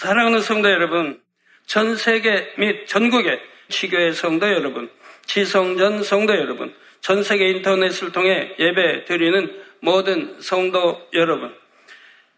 사랑하는 0.00 0.40
성도 0.40 0.70
여러분, 0.70 1.20
전 1.66 1.94
세계 1.94 2.54
및 2.56 2.86
전국의 2.86 3.38
지교의 3.68 4.14
성도 4.14 4.48
여러분, 4.48 4.88
지성전 5.26 6.02
성도 6.02 6.34
여러분, 6.34 6.74
전 7.02 7.22
세계 7.22 7.50
인터넷을 7.50 8.10
통해 8.10 8.54
예배 8.58 9.04
드리는 9.04 9.62
모든 9.80 10.40
성도 10.40 11.06
여러분, 11.12 11.54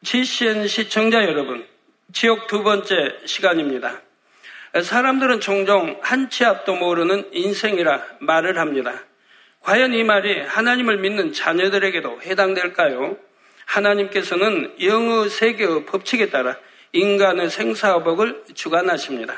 GCN 0.03 0.67
시청자 0.67 1.23
여러분, 1.23 1.65
지옥 2.13 2.49
두 2.49 2.65
번째 2.65 2.95
시간입니다. 3.27 4.01
사람들은 4.83 5.39
종종 5.39 6.01
한 6.03 6.31
치 6.31 6.45
앞도 6.45 6.75
모르는 6.75 7.29
인생이라 7.31 8.03
말을 8.23 8.59
합니다. 8.59 9.05
과연 9.61 9.95
이 9.95 10.03
말이 10.03 10.41
하나님을 10.41 10.97
믿는 10.97 11.33
자녀들에게도 11.33 12.23
해당될까요? 12.23 13.17
하나님께서는 13.67 14.75
영의 14.83 15.31
세계의 15.31 15.87
법칙에 15.87 16.31
따라 16.31 16.57
인간의 16.93 17.51
생사업을 17.51 18.45
주관하십니다. 18.55 19.35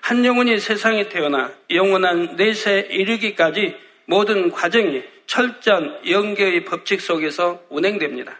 한 0.00 0.24
영혼이 0.24 0.58
세상에 0.58 1.08
태어나 1.08 1.52
영원한 1.70 2.36
내세 2.36 2.88
이르기까지 2.90 3.76
모든 4.06 4.50
과정이 4.50 5.02
철저한 5.26 6.00
영계의 6.08 6.64
법칙 6.64 7.00
속에서 7.00 7.62
운행됩니다. 7.68 8.36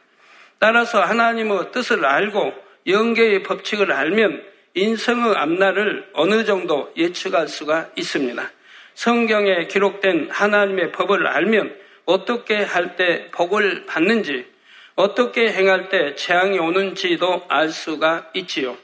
따라서 0.59 1.01
하나님의 1.01 1.73
뜻을 1.73 2.05
알고 2.05 2.53
영계의 2.87 3.43
법칙을 3.43 3.93
알면 3.93 4.43
인성의 4.75 5.37
앞날을 5.37 6.11
어느 6.15 6.45
정도 6.45 6.93
예측할 6.97 7.49
수가 7.49 7.91
있습니다. 7.97 8.51
성경에 8.95 9.67
기록된 9.67 10.29
하나님의 10.31 10.93
법을 10.93 11.27
알면 11.27 11.75
어떻게 12.05 12.57
할 12.57 12.97
때 12.97 13.31
복을 13.31 13.87
받는지, 13.87 14.47
어떻게 14.95 15.53
행할 15.53 15.89
때 15.89 16.15
재앙이 16.15 16.59
오는지도 16.59 17.45
알 17.49 17.71
수가 17.71 18.31
있지요. 18.35 18.77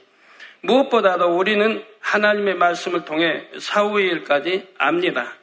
무엇보다도 0.61 1.37
우리는 1.37 1.83
하나님의 1.99 2.55
말씀을 2.55 3.05
통해 3.05 3.43
사후의 3.57 4.07
일까지 4.07 4.67
압니다. 4.77 5.33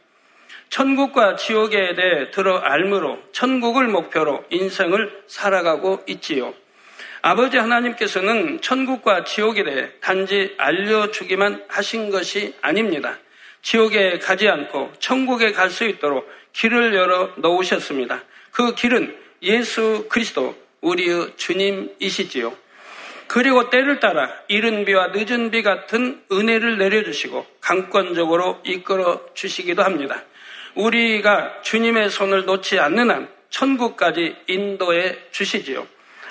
천국과 0.68 1.36
지옥에 1.36 1.94
대해 1.94 2.30
들어 2.32 2.58
알므로 2.58 3.18
천국을 3.32 3.86
목표로 3.86 4.44
인생을 4.50 5.22
살아가고 5.26 6.02
있지요. 6.08 6.52
아버지 7.22 7.56
하나님께서는 7.56 8.60
천국과 8.60 9.24
지옥에 9.24 9.64
대해 9.64 9.88
단지 10.00 10.54
알려주기만 10.58 11.64
하신 11.68 12.10
것이 12.10 12.54
아닙니다. 12.60 13.18
지옥에 13.62 14.18
가지 14.18 14.48
않고 14.48 14.92
천국에 14.98 15.52
갈 15.52 15.70
수 15.70 15.84
있도록 15.84 16.28
길을 16.52 16.94
열어 16.94 17.32
놓으셨습니다. 17.36 18.22
그 18.50 18.74
길은 18.74 19.25
예수 19.42 20.06
그리스도 20.08 20.56
우리의 20.80 21.32
주님이시지요. 21.36 22.54
그리고 23.26 23.70
때를 23.70 23.98
따라 23.98 24.30
이른 24.48 24.84
비와 24.84 25.08
늦은 25.08 25.50
비 25.50 25.62
같은 25.62 26.22
은혜를 26.30 26.78
내려주시고 26.78 27.44
강권적으로 27.60 28.60
이끌어 28.64 29.20
주시기도 29.34 29.82
합니다. 29.82 30.22
우리가 30.74 31.62
주님의 31.62 32.10
손을 32.10 32.44
놓지 32.44 32.78
않는 32.78 33.10
한 33.10 33.28
천국까지 33.50 34.36
인도해 34.46 35.16
주시지요. 35.32 35.86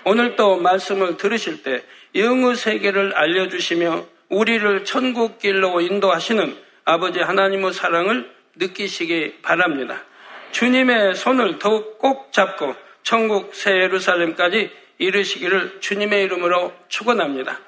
오늘 0.05 0.35
또 0.35 0.57
말씀을 0.57 1.17
들으실 1.17 1.63
때 1.63 1.83
영의 2.13 2.55
세계를 2.55 3.13
알려주시며 3.15 4.05
우리를 4.29 4.85
천국 4.85 5.39
길로 5.39 5.81
인도하시는 5.81 6.55
아버지 6.85 7.19
하나님의 7.19 7.73
사랑을 7.73 8.31
느끼시기 8.55 9.41
바랍니다. 9.41 10.03
주님의 10.51 11.15
손을 11.15 11.59
더욱 11.59 11.97
꼭 11.97 12.31
잡고 12.31 12.75
천국 13.05 13.53
새 13.53 13.69
예루살렘까지 13.69 14.71
이르시기를 14.97 15.79
주님의 15.79 16.23
이름으로 16.23 16.73
축원합니다. 16.87 17.59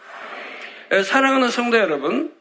사랑하는 1.06 1.50
성도 1.50 1.78
여러분, 1.78 2.34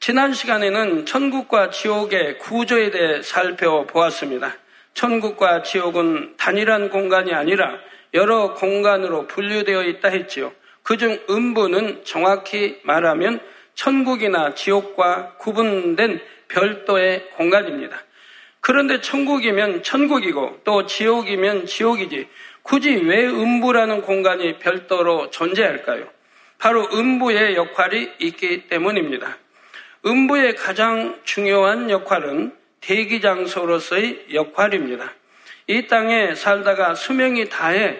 지난 0.00 0.32
시간에는 0.32 1.06
천국과 1.06 1.70
지옥의 1.70 2.38
구조에 2.38 2.90
대해 2.90 3.22
살펴보았습니다. 3.22 4.56
천국과 4.94 5.62
지옥은 5.62 6.34
단일한 6.38 6.90
공간이 6.90 7.32
아니라 7.32 7.78
여러 8.14 8.54
공간으로 8.54 9.28
분류되어 9.28 9.84
있다 9.84 10.08
했지요. 10.08 10.52
그중 10.82 11.20
음부는 11.30 12.04
정확히 12.04 12.80
말하면 12.82 13.38
천국이나 13.74 14.54
지옥과 14.54 15.36
구분된 15.38 16.20
별도의 16.48 17.30
공간입니다. 17.36 18.02
그런데 18.60 19.00
천국이면 19.00 19.82
천국이고 19.82 20.60
또 20.64 20.86
지옥이면 20.86 21.66
지옥이지 21.66 22.28
굳이 22.62 22.90
왜 22.94 23.26
음부라는 23.26 24.02
공간이 24.02 24.58
별도로 24.58 25.30
존재할까요? 25.30 26.06
바로 26.58 26.86
음부의 26.92 27.56
역할이 27.56 28.10
있기 28.18 28.68
때문입니다. 28.68 29.38
음부의 30.04 30.56
가장 30.56 31.18
중요한 31.24 31.90
역할은 31.90 32.54
대기 32.80 33.20
장소로서의 33.20 34.26
역할입니다. 34.34 35.12
이 35.66 35.86
땅에 35.86 36.34
살다가 36.34 36.94
수명이 36.94 37.48
다해 37.48 37.98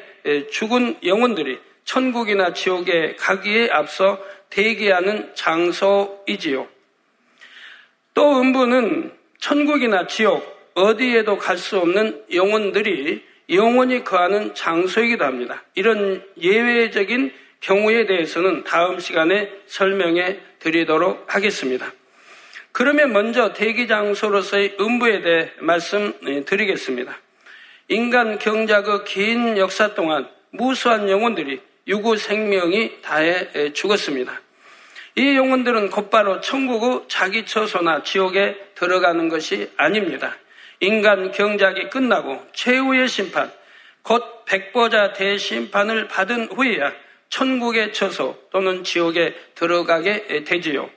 죽은 0.51 0.99
영혼들이 1.05 1.59
천국이나 1.85 2.53
지옥에 2.53 3.17
가기에 3.17 3.71
앞서 3.71 4.19
대기하는 4.51 5.35
장소이지요. 5.35 6.69
또 8.15 8.41
음부는 8.41 9.13
천국이나 9.41 10.07
지옥 10.07 10.61
어디에도 10.75 11.37
갈 11.39 11.57
수 11.57 11.79
없는 11.79 12.25
영혼들이 12.33 13.25
영원히 13.51 14.05
거하는 14.05 14.55
장소이기도 14.55 15.25
합니다. 15.25 15.65
이런 15.75 16.25
예외적인 16.41 17.33
경우에 17.61 18.07
대해서는 18.07 18.65
다음 18.65 19.01
시간에 19.01 19.51
설명해 19.67 20.39
드리도록 20.61 21.35
하겠습니다. 21.35 21.93
그러면 22.73 23.13
먼저 23.13 23.53
대기 23.53 23.89
장소로서의 23.89 24.77
음부에 24.81 25.23
대해 25.23 25.51
말씀드리겠습니다. 25.59 27.19
인간 27.89 28.39
경작의 28.39 29.05
긴 29.05 29.59
역사 29.59 29.95
동안 29.95 30.29
무수한 30.51 31.11
영혼들이 31.11 31.61
유구 31.89 32.17
생명이 32.17 33.03
다해 33.03 33.73
죽었습니다. 33.73 34.41
이 35.21 35.37
영혼들은 35.37 35.91
곧바로 35.91 36.41
천국의 36.41 37.05
자기 37.09 37.45
처소나 37.45 38.05
지옥에 38.05 38.57
들어가는 38.75 39.29
것이 39.29 39.71
아닙니다. 39.77 40.35
인간 40.81 41.31
경작이 41.31 41.91
끝나고 41.91 42.43
최후의 42.55 43.07
심판, 43.07 43.53
곧 44.01 44.47
백보자 44.47 45.13
대심판을 45.13 46.09
받은 46.09 46.53
후에야 46.53 46.95
천국의 47.29 47.93
처소 47.93 48.35
또는 48.51 48.83
지옥에 48.83 49.35
들어가게 49.57 50.45
되지요. 50.45 50.89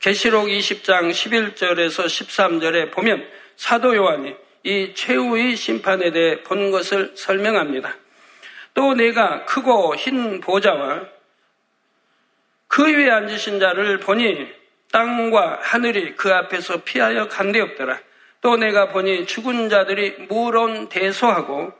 계시록 0.00 0.48
20장 0.48 1.12
11절에서 1.12 2.06
13절에 2.06 2.90
보면 2.90 3.24
사도 3.54 3.94
요한이 3.94 4.34
이 4.64 4.92
최후의 4.92 5.54
심판에 5.54 6.10
대해 6.10 6.42
본 6.42 6.72
것을 6.72 7.12
설명합니다. 7.14 7.94
또 8.74 8.94
내가 8.94 9.44
크고 9.44 9.94
흰 9.94 10.40
보좌와 10.40 11.17
그 12.68 12.86
위에 12.86 13.10
앉으신 13.10 13.58
자를 13.58 13.98
보니 13.98 14.46
땅과 14.92 15.58
하늘이 15.62 16.14
그 16.14 16.32
앞에서 16.32 16.82
피하여 16.84 17.28
간데 17.28 17.60
없더라. 17.60 17.98
또 18.40 18.56
내가 18.56 18.88
보니 18.88 19.26
죽은 19.26 19.68
자들이 19.68 20.26
무론 20.28 20.88
대소하고 20.88 21.72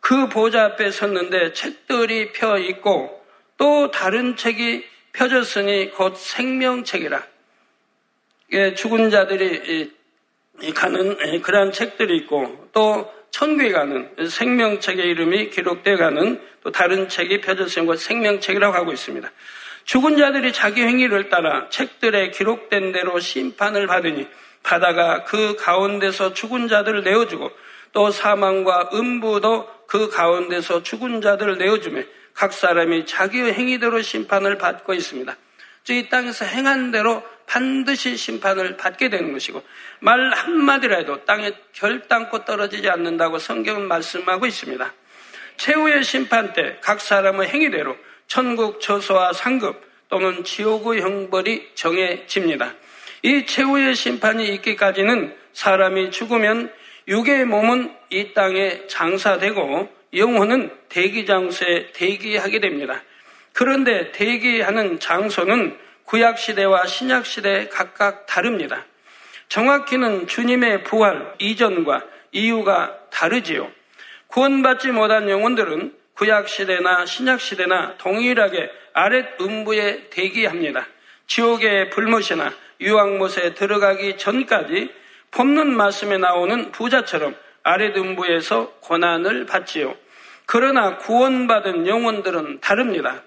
그 0.00 0.28
보좌 0.28 0.64
앞에 0.64 0.90
섰는데 0.90 1.52
책들이 1.52 2.32
펴 2.32 2.58
있고 2.58 3.24
또 3.56 3.90
다른 3.90 4.36
책이 4.36 4.84
펴졌으니 5.12 5.90
곧 5.90 6.16
생명책이라. 6.16 7.26
예, 8.52 8.74
죽은 8.74 9.10
자들이 9.10 9.92
가는 10.74 11.42
그러한 11.42 11.72
책들이 11.72 12.16
있고 12.18 12.68
또 12.72 13.12
천국에 13.30 13.72
가는 13.72 14.10
생명책의 14.28 15.06
이름이 15.06 15.50
기록되어 15.50 15.96
가는 15.96 16.40
또 16.62 16.72
다른 16.72 17.08
책이 17.08 17.40
펴졌으니 17.40 17.86
곧 17.86 17.96
생명책이라고 17.96 18.74
하고 18.74 18.92
있습니다. 18.92 19.30
죽은 19.88 20.18
자들이 20.18 20.52
자기 20.52 20.82
행위를 20.82 21.30
따라 21.30 21.70
책들에 21.70 22.30
기록된 22.30 22.92
대로 22.92 23.18
심판을 23.18 23.86
받으니 23.86 24.28
바다가 24.62 25.24
그 25.24 25.56
가운데서 25.56 26.34
죽은 26.34 26.68
자들을 26.68 27.04
내어주고 27.04 27.50
또 27.94 28.10
사망과 28.10 28.90
음부도 28.92 29.66
그 29.86 30.10
가운데서 30.10 30.82
죽은 30.82 31.22
자들을 31.22 31.56
내어주며 31.56 32.02
각 32.34 32.52
사람이 32.52 33.06
자기의 33.06 33.54
행위대로 33.54 34.02
심판을 34.02 34.58
받고 34.58 34.92
있습니다. 34.92 35.34
이 35.88 36.08
땅에서 36.10 36.44
행한 36.44 36.90
대로 36.90 37.22
반드시 37.46 38.14
심판을 38.18 38.76
받게 38.76 39.08
되는 39.08 39.32
것이고 39.32 39.62
말 40.00 40.34
한마디라도 40.34 41.24
땅에 41.24 41.52
결단코 41.72 42.44
떨어지지 42.44 42.90
않는다고 42.90 43.38
성경은 43.38 43.88
말씀하고 43.88 44.44
있습니다. 44.44 44.92
최후의 45.56 46.04
심판 46.04 46.52
때 46.52 46.78
각 46.82 47.00
사람의 47.00 47.48
행위대로 47.48 47.96
천국 48.28 48.80
처소와 48.80 49.32
상급 49.32 49.82
또는 50.08 50.44
지옥의 50.44 51.00
형벌이 51.00 51.70
정해집니다. 51.74 52.74
이 53.22 53.46
최후의 53.46 53.94
심판이 53.94 54.46
있기까지는 54.54 55.34
사람이 55.54 56.10
죽으면 56.10 56.72
육의 57.08 57.46
몸은 57.46 57.92
이 58.10 58.32
땅에 58.34 58.86
장사되고 58.86 59.88
영혼은 60.14 60.70
대기 60.88 61.26
장소에 61.26 61.92
대기하게 61.92 62.60
됩니다. 62.60 63.02
그런데 63.54 64.12
대기하는 64.12 65.00
장소는 65.00 65.76
구약 66.04 66.38
시대와 66.38 66.86
신약 66.86 67.26
시대 67.26 67.68
각각 67.68 68.26
다릅니다. 68.26 68.84
정확히는 69.48 70.26
주님의 70.26 70.84
부활 70.84 71.34
이전과 71.38 72.04
이유가 72.32 72.94
다르지요. 73.10 73.70
구원받지 74.28 74.92
못한 74.92 75.28
영혼들은 75.28 75.97
구약 76.18 76.48
시대나 76.48 77.06
신약 77.06 77.40
시대나 77.40 77.94
동일하게 77.98 78.68
아랫 78.92 79.40
음부에 79.40 80.08
대기합니다. 80.10 80.88
지옥의 81.28 81.90
불못이나 81.90 82.52
유황못에 82.80 83.54
들어가기 83.54 84.18
전까지 84.18 84.92
법문 85.30 85.76
말씀에 85.76 86.18
나오는 86.18 86.72
부자처럼 86.72 87.36
아랫 87.62 87.96
음부에서 87.96 88.72
고난을 88.80 89.46
받지요. 89.46 89.94
그러나 90.44 90.96
구원받은 90.96 91.86
영혼들은 91.86 92.62
다릅니다. 92.62 93.22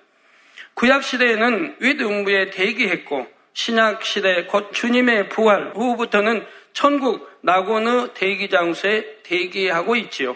구약 0.73 1.03
시대에는 1.03 1.77
윗 1.79 2.01
음부에 2.01 2.49
대기했고 2.49 3.25
신약 3.53 4.03
시대 4.03 4.43
곧 4.47 4.73
주님의 4.73 5.29
부활 5.29 5.71
후부터는 5.75 6.45
천국 6.73 7.39
낙원의 7.39 8.09
대기 8.15 8.49
장소에 8.49 9.19
대기하고 9.23 9.95
있지요. 9.95 10.35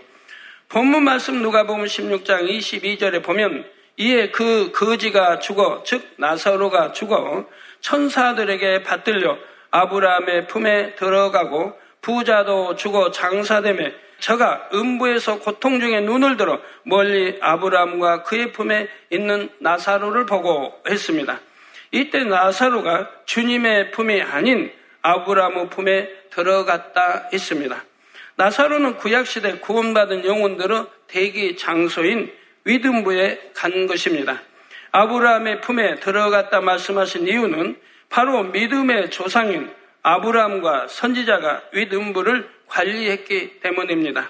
본문 0.75 1.05
말씀 1.05 1.41
누가 1.41 1.63
보면 1.63 1.85
16장 1.85 2.49
22절에 2.49 3.23
보면 3.23 3.63
이에 3.95 4.29
그 4.31 4.73
거지가 4.73 5.39
죽어 5.39 5.83
즉 5.85 6.05
나사로가 6.17 6.91
죽어 6.91 7.45
천사들에게 7.79 8.83
받들려 8.83 9.37
아브라함의 9.71 10.47
품에 10.47 10.95
들어가고 10.95 11.79
부자도 12.01 12.75
죽어 12.75 13.09
장사됨에 13.11 13.93
저가 14.19 14.67
음부에서 14.73 15.39
고통 15.39 15.79
중에 15.79 16.01
눈을 16.01 16.35
들어 16.35 16.59
멀리 16.83 17.37
아브라함과 17.39 18.23
그의 18.23 18.51
품에 18.51 18.89
있는 19.11 19.47
나사로를 19.59 20.25
보고 20.25 20.73
했습니다. 20.89 21.39
이때 21.91 22.25
나사로가 22.25 23.11
주님의 23.23 23.91
품이 23.91 24.21
아닌 24.21 24.73
아브라함의 25.03 25.69
품에 25.69 26.09
들어갔다 26.31 27.29
했습니다. 27.31 27.81
나사로는 28.37 28.97
구약시대 28.97 29.59
구원받은 29.59 30.25
영혼들의 30.25 30.85
대기 31.07 31.55
장소인 31.55 32.31
위든부에 32.65 33.51
간 33.55 33.87
것입니다. 33.87 34.41
아브라함의 34.91 35.61
품에 35.61 35.95
들어갔다 35.99 36.61
말씀하신 36.61 37.27
이유는 37.27 37.77
바로 38.09 38.43
믿음의 38.43 39.09
조상인 39.11 39.71
아브라함과 40.03 40.87
선지자가 40.87 41.63
윗음부를 41.73 42.49
관리했기 42.67 43.59
때문입니다. 43.61 44.29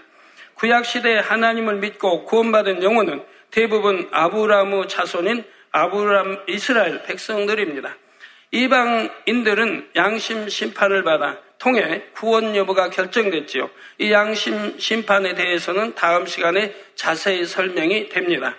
구약시대에 0.55 1.19
하나님을 1.19 1.77
믿고 1.77 2.25
구원받은 2.25 2.83
영혼은 2.83 3.23
대부분 3.51 4.07
아브라함의 4.11 4.87
자손인 4.87 5.43
아브라함 5.71 6.43
이스라엘 6.47 7.03
백성들입니다. 7.03 7.95
이방인들은 8.51 9.89
양심 9.95 10.47
심판을 10.47 11.03
받아 11.03 11.37
통해 11.65 12.03
구원 12.13 12.55
여부가 12.55 12.91
결정됐지요. 12.91 13.71
이 13.97 14.11
양심 14.11 14.77
심판에 14.77 15.33
대해서는 15.33 15.95
다음 15.95 16.27
시간에 16.27 16.75
자세히 16.93 17.43
설명이 17.43 18.09
됩니다. 18.09 18.55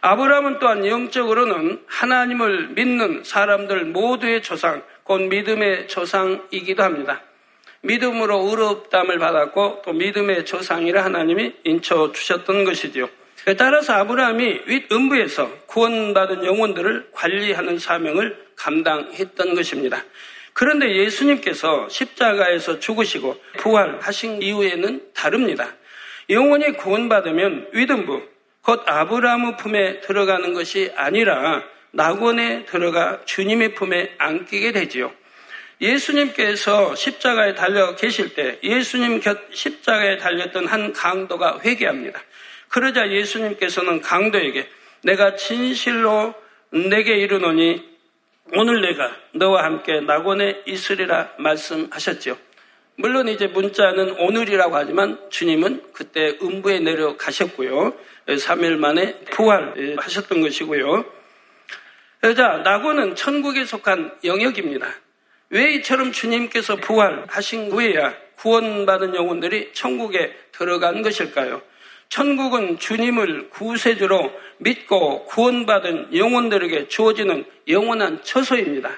아브라함은 0.00 0.60
또한 0.60 0.86
영적으로는 0.86 1.82
하나님을 1.88 2.68
믿는 2.68 3.24
사람들 3.24 3.86
모두의 3.86 4.42
조상, 4.42 4.84
곧 5.02 5.22
믿음의 5.22 5.88
조상이기도 5.88 6.84
합니다. 6.84 7.20
믿음으로 7.80 8.48
의롭담을 8.48 9.18
받았고 9.18 9.82
또 9.84 9.92
믿음의 9.92 10.44
조상이라 10.44 11.04
하나님이 11.04 11.52
인쳐 11.64 12.12
주셨던 12.12 12.64
것이지요. 12.64 13.08
따라서 13.58 13.94
아브라함이 13.94 14.60
윗 14.66 14.92
음부에서 14.92 15.50
구원받은 15.66 16.44
영혼들을 16.44 17.08
관리하는 17.10 17.80
사명을 17.80 18.46
감당했던 18.54 19.56
것입니다. 19.56 20.04
그런데 20.56 20.96
예수님께서 20.96 21.86
십자가에서 21.90 22.78
죽으시고 22.80 23.38
부활하신 23.58 24.40
이후에는 24.40 25.12
다릅니다. 25.12 25.74
영혼이 26.30 26.78
구원받으면 26.78 27.68
윗음부, 27.74 28.22
곧 28.62 28.82
아브라함의 28.86 29.58
품에 29.58 30.00
들어가는 30.00 30.54
것이 30.54 30.90
아니라 30.96 31.62
낙원에 31.90 32.64
들어가 32.64 33.20
주님의 33.26 33.74
품에 33.74 34.14
안기게 34.16 34.72
되지요. 34.72 35.12
예수님께서 35.82 36.94
십자가에 36.94 37.54
달려 37.54 37.94
계실 37.94 38.32
때 38.32 38.58
예수님 38.62 39.20
곁 39.20 39.38
십자가에 39.52 40.16
달렸던 40.16 40.68
한 40.68 40.94
강도가 40.94 41.60
회개합니다. 41.62 42.18
그러자 42.68 43.10
예수님께서는 43.10 44.00
강도에게 44.00 44.66
내가 45.02 45.36
진실로 45.36 46.34
내게 46.70 47.18
이르노니 47.18 47.95
오늘 48.52 48.80
내가 48.80 49.10
너와 49.32 49.64
함께 49.64 50.00
낙원에 50.00 50.62
있으리라 50.66 51.32
말씀하셨죠. 51.38 52.38
물론 52.96 53.28
이제 53.28 53.48
문자는 53.48 54.20
오늘이라고 54.20 54.76
하지만 54.76 55.18
주님은 55.30 55.92
그때 55.92 56.38
음부에 56.40 56.78
내려가셨고요. 56.80 57.94
3일 58.26 58.76
만에 58.76 59.18
부활하셨던 59.30 60.40
것이고요. 60.40 61.04
자, 62.36 62.60
낙원은 62.64 63.16
천국에 63.16 63.64
속한 63.64 64.18
영역입니다. 64.24 64.86
왜 65.50 65.72
이처럼 65.74 66.12
주님께서 66.12 66.76
부활하신 66.76 67.70
후에야 67.70 68.14
구원받은 68.36 69.14
영혼들이 69.14 69.72
천국에 69.72 70.34
들어간 70.52 71.02
것일까요? 71.02 71.62
천국은 72.08 72.78
주님을 72.78 73.50
구세주로 73.50 74.32
믿고 74.58 75.24
구원받은 75.26 76.16
영혼들에게 76.16 76.88
주어지는 76.88 77.44
영원한 77.68 78.22
처소입니다. 78.22 78.90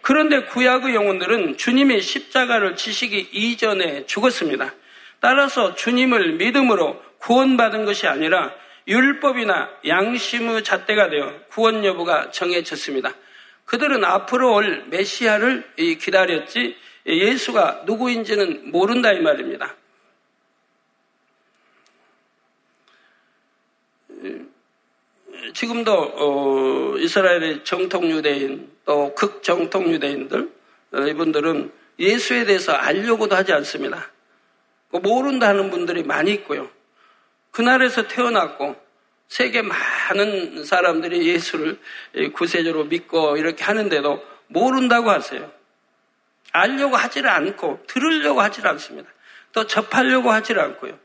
그런데 0.00 0.44
구약의 0.44 0.94
영혼들은 0.94 1.56
주님의 1.56 2.00
십자가를 2.00 2.76
지시기 2.76 3.28
이전에 3.32 4.06
죽었습니다. 4.06 4.72
따라서 5.20 5.74
주님을 5.74 6.34
믿음으로 6.34 7.02
구원받은 7.18 7.84
것이 7.84 8.06
아니라 8.06 8.52
율법이나 8.86 9.68
양심의 9.86 10.62
잣대가 10.62 11.10
되어 11.10 11.40
구원 11.48 11.84
여부가 11.84 12.30
정해졌습니다. 12.30 13.12
그들은 13.64 14.04
앞으로 14.04 14.54
올 14.54 14.84
메시아를 14.90 15.64
기다렸지 16.00 16.76
예수가 17.06 17.82
누구인지는 17.86 18.70
모른다 18.70 19.12
이 19.12 19.20
말입니다. 19.20 19.74
지금도 25.54 25.92
어, 25.92 26.96
이스라엘의 26.98 27.64
정통 27.64 28.10
유대인 28.10 28.70
또 28.84 29.14
극정통 29.14 29.90
유대인들 29.92 30.50
어, 30.92 31.00
이분들은 31.00 31.72
예수에 31.98 32.44
대해서 32.44 32.72
알려고도 32.72 33.34
하지 33.34 33.52
않습니다. 33.52 34.10
그 34.90 34.98
모른다는 34.98 35.70
분들이 35.70 36.02
많이 36.02 36.32
있고요. 36.32 36.68
그날에서 37.50 38.06
태어났고 38.06 38.76
세계 39.28 39.62
많은 39.62 40.64
사람들이 40.64 41.26
예수를 41.26 41.78
구세주로 42.34 42.84
믿고 42.84 43.36
이렇게 43.36 43.64
하는데도 43.64 44.22
모른다고 44.48 45.10
하세요. 45.10 45.50
알려고 46.52 46.96
하지를 46.96 47.28
않고 47.30 47.80
들으려고 47.86 48.40
하질 48.40 48.66
않습니다. 48.66 49.08
또 49.52 49.66
접하려고 49.66 50.30
하질 50.30 50.58
않고요. 50.58 50.98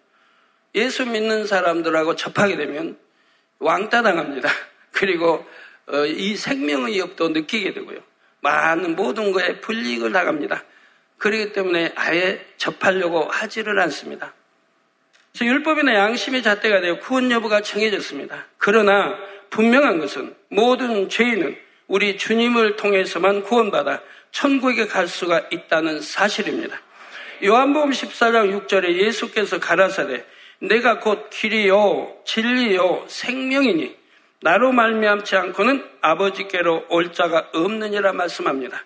예수 0.75 1.05
믿는 1.05 1.47
사람들하고 1.47 2.15
접하게 2.15 2.57
되면 2.57 2.97
왕따 3.61 4.01
당합니다. 4.01 4.49
그리고 4.91 5.45
어, 5.87 6.05
이 6.05 6.35
생명의 6.35 6.95
위협도 6.95 7.29
느끼게 7.29 7.73
되고요. 7.73 7.99
많은 8.41 8.95
모든 8.95 9.31
거에 9.31 9.61
불이익을 9.61 10.11
당합니다. 10.11 10.63
그렇기 11.17 11.53
때문에 11.53 11.93
아예 11.95 12.45
접하려고 12.57 13.23
하지를 13.23 13.79
않습니다. 13.81 14.33
그래서 15.31 15.45
율법이나 15.45 15.93
양심의 15.93 16.41
잣대가 16.41 16.81
되어 16.81 16.99
구원 16.99 17.31
여부가 17.31 17.61
정해졌습니다. 17.61 18.47
그러나 18.57 19.17
분명한 19.51 19.99
것은 19.99 20.35
모든 20.49 21.09
죄인은 21.09 21.57
우리 21.87 22.17
주님을 22.17 22.75
통해서만 22.75 23.43
구원받아 23.43 24.01
천국에 24.31 24.87
갈 24.87 25.07
수가 25.07 25.47
있다는 25.51 26.01
사실입니다. 26.01 26.81
요한복음 27.43 27.91
14장 27.91 28.67
6절에 28.67 28.97
예수께서 28.97 29.59
가라사대 29.59 30.25
내가 30.61 30.99
곧 30.99 31.29
길이요 31.29 32.21
진리요 32.23 33.05
생명이니 33.07 33.95
나로 34.41 34.71
말미암지 34.71 35.35
않고는 35.35 35.83
아버지께로 36.01 36.85
올 36.89 37.13
자가 37.13 37.49
없느니라 37.53 38.13
말씀합니다. 38.13 38.83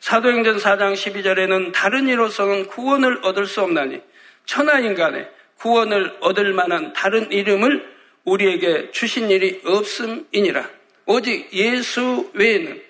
사도행전 0.00 0.58
4장 0.58 0.94
12절에는 0.94 1.72
다른 1.72 2.08
이로서는 2.08 2.68
구원을 2.68 3.20
얻을 3.22 3.46
수 3.46 3.62
없나니 3.62 4.00
천하 4.46 4.80
인간의 4.80 5.28
구원을 5.56 6.18
얻을 6.20 6.52
만한 6.52 6.92
다른 6.92 7.32
이름을 7.32 7.96
우리에게 8.24 8.90
주신 8.92 9.30
일이 9.30 9.60
없음이니라. 9.64 10.68
오직 11.06 11.52
예수 11.52 12.30
외에는 12.34 12.82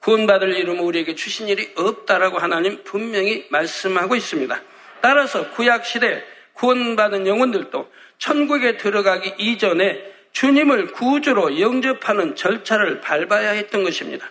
구원받을 0.00 0.56
이름을 0.56 0.82
우리에게 0.82 1.14
주신 1.14 1.48
일이 1.48 1.70
없다라고 1.76 2.38
하나님 2.38 2.82
분명히 2.82 3.46
말씀하고 3.50 4.16
있습니다. 4.16 4.62
따라서 5.00 5.50
구약 5.50 5.84
시대 5.84 6.24
구원받은 6.56 7.26
영혼들도 7.26 7.90
천국에 8.18 8.76
들어가기 8.76 9.34
이전에 9.38 10.02
주님을 10.32 10.88
구주로 10.88 11.60
영접하는 11.60 12.36
절차를 12.36 13.00
밟아야 13.00 13.52
했던 13.52 13.84
것입니다. 13.84 14.30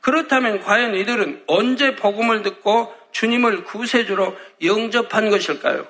그렇다면 0.00 0.60
과연 0.60 0.94
이들은 0.94 1.44
언제 1.46 1.94
복음을 1.94 2.42
듣고 2.42 2.92
주님을 3.12 3.64
구세주로 3.64 4.36
영접한 4.62 5.30
것일까요? 5.30 5.86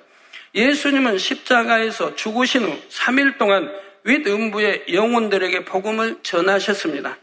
예수님은 0.54 1.18
십자가에서 1.18 2.14
죽으신 2.14 2.62
후 2.62 2.78
3일 2.90 3.38
동안 3.38 3.72
윗음부의 4.04 4.84
영혼들에게 4.92 5.64
복음을 5.64 6.18
전하셨습니다. 6.22 7.16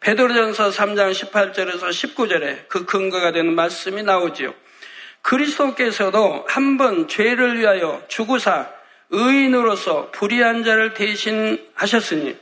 베드로전서 0.00 0.70
3장 0.70 1.12
18절에서 1.12 1.88
19절에 1.88 2.68
그 2.68 2.84
근거가 2.84 3.32
되는 3.32 3.54
말씀이 3.54 4.02
나오지요. 4.02 4.54
그리스도께서도 5.22 6.44
한 6.48 6.76
번 6.76 7.08
죄를 7.08 7.58
위하여 7.58 8.02
죽으사 8.08 8.68
의인으로서 9.10 10.10
불의한 10.10 10.64
자를 10.64 10.94
대신하셨으니 10.94 12.36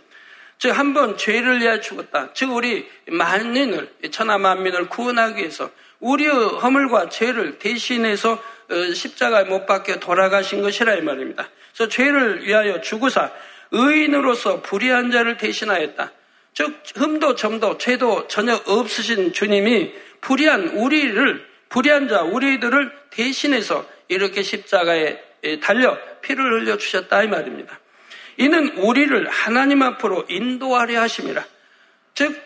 즉 0.59 0.73
한 0.73 0.93
번 0.95 1.17
죄를 1.17 1.61
위하여 1.61 1.81
죽었다. 1.81 2.31
즉 2.35 2.53
우리 2.53 2.89
만인을 3.09 3.93
천하 4.11 4.39
만민을 4.39 4.89
구원하기 4.89 5.39
위해서 5.41 5.71
우리의 6.01 6.31
허물과 6.31 7.09
죄를 7.09 7.59
대신해서 7.59 8.43
어, 8.71 8.93
십자가에 8.95 9.45
못 9.45 9.67
박혀 9.67 9.97
돌아가신 9.99 10.63
것이라 10.63 10.95
이 10.95 11.03
말입니다. 11.03 11.49
그래서 11.73 11.89
죄를 11.89 12.47
위하여 12.47 12.81
죽으사 12.81 13.31
의인으로서 13.73 14.63
불의한 14.63 15.11
자를 15.11 15.37
대신하였다. 15.37 16.13
즉 16.55 16.83
흠도 16.97 17.35
점도 17.37 17.79
죄도 17.79 18.27
전혀 18.29 18.55
없으신 18.67 19.33
주님이 19.33 19.93
불의한 20.21 20.69
우리를 20.69 21.50
불의한 21.71 22.09
자 22.09 22.23
우리들을 22.23 22.93
대신해서 23.11 23.87
이렇게 24.09 24.43
십자가에 24.43 25.19
달려 25.63 25.97
피를 26.21 26.61
흘려 26.61 26.77
주셨다 26.77 27.23
이 27.23 27.29
말입니다. 27.29 27.81
이는 28.37 28.77
우리를 28.77 29.29
하나님 29.29 29.83
앞으로 29.83 30.27
인도하려 30.29 31.01
하심이라. 31.01 31.45
즉 32.15 32.39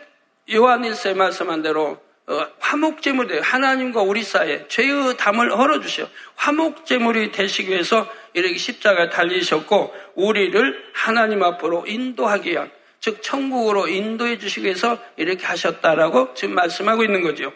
요한일서에 0.52 1.14
말씀한 1.14 1.62
대로 1.62 2.02
어, 2.26 2.46
화목제물이 2.58 3.40
하나님과 3.40 4.00
우리 4.00 4.22
사이에 4.22 4.66
죄의 4.68 5.16
담을 5.18 5.56
헐어 5.58 5.80
주시어 5.80 6.08
화목제물이 6.36 7.32
되시기 7.32 7.70
위해서 7.70 8.10
이렇게 8.32 8.56
십자가에 8.56 9.10
달리셨고 9.10 9.94
우리를 10.14 10.84
하나님 10.94 11.42
앞으로 11.42 11.84
인도하기 11.86 12.50
위한 12.50 12.70
즉 13.00 13.22
천국으로 13.22 13.88
인도해 13.88 14.38
주시기 14.38 14.64
위해서 14.64 14.98
이렇게 15.16 15.44
하셨다라고 15.44 16.32
지금 16.32 16.54
말씀하고 16.54 17.04
있는 17.04 17.22
거죠. 17.22 17.52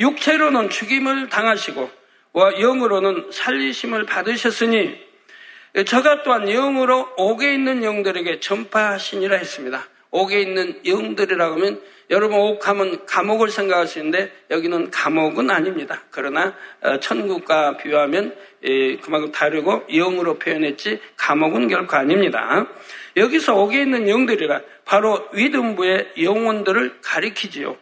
육체로는 0.00 0.70
죽임을 0.70 1.28
당하시고 1.28 1.90
영으로는 2.34 3.30
살리심을 3.30 4.06
받으셨으니 4.06 4.98
저가 5.86 6.22
또한 6.22 6.46
영으로 6.46 7.08
옥에 7.16 7.52
있는 7.52 7.84
영들에게 7.84 8.40
전파하시니라 8.40 9.36
했습니다. 9.36 9.86
옥에 10.10 10.40
있는 10.40 10.80
영들이라고 10.84 11.54
하면 11.54 11.80
여러분 12.10 12.40
옥하면 12.40 13.06
감옥을 13.06 13.50
있는데 13.98 14.32
여기는 14.50 14.90
감옥은 14.90 15.48
아닙니다. 15.48 16.02
그러나 16.10 16.54
어, 16.80 16.98
천국과 16.98 17.76
비유하면 17.76 18.34
그만큼 19.00 19.30
다르고 19.30 19.86
영으로 19.92 20.38
표현했지 20.38 21.00
감옥은 21.16 21.68
결코 21.68 21.96
아닙니다. 21.96 22.66
여기서 23.16 23.54
옥에 23.54 23.82
있는 23.82 24.08
영들이라 24.08 24.60
바로 24.84 25.28
위등부의 25.32 26.14
영혼들을 26.20 26.98
가리키지요. 27.00 27.76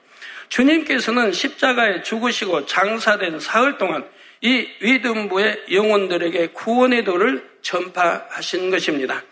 주님께서는 0.49 1.33
십자가에 1.33 2.03
죽으시고 2.03 2.67
장사된 2.67 3.41
사흘 3.41 3.79
동안 3.79 4.09
이 4.41 4.67
위등부의 4.81 5.65
영혼들에게 5.73 6.49
구원의 6.49 7.05
도를 7.05 7.49
전파하신 7.63 8.71
것입니다. 8.71 9.23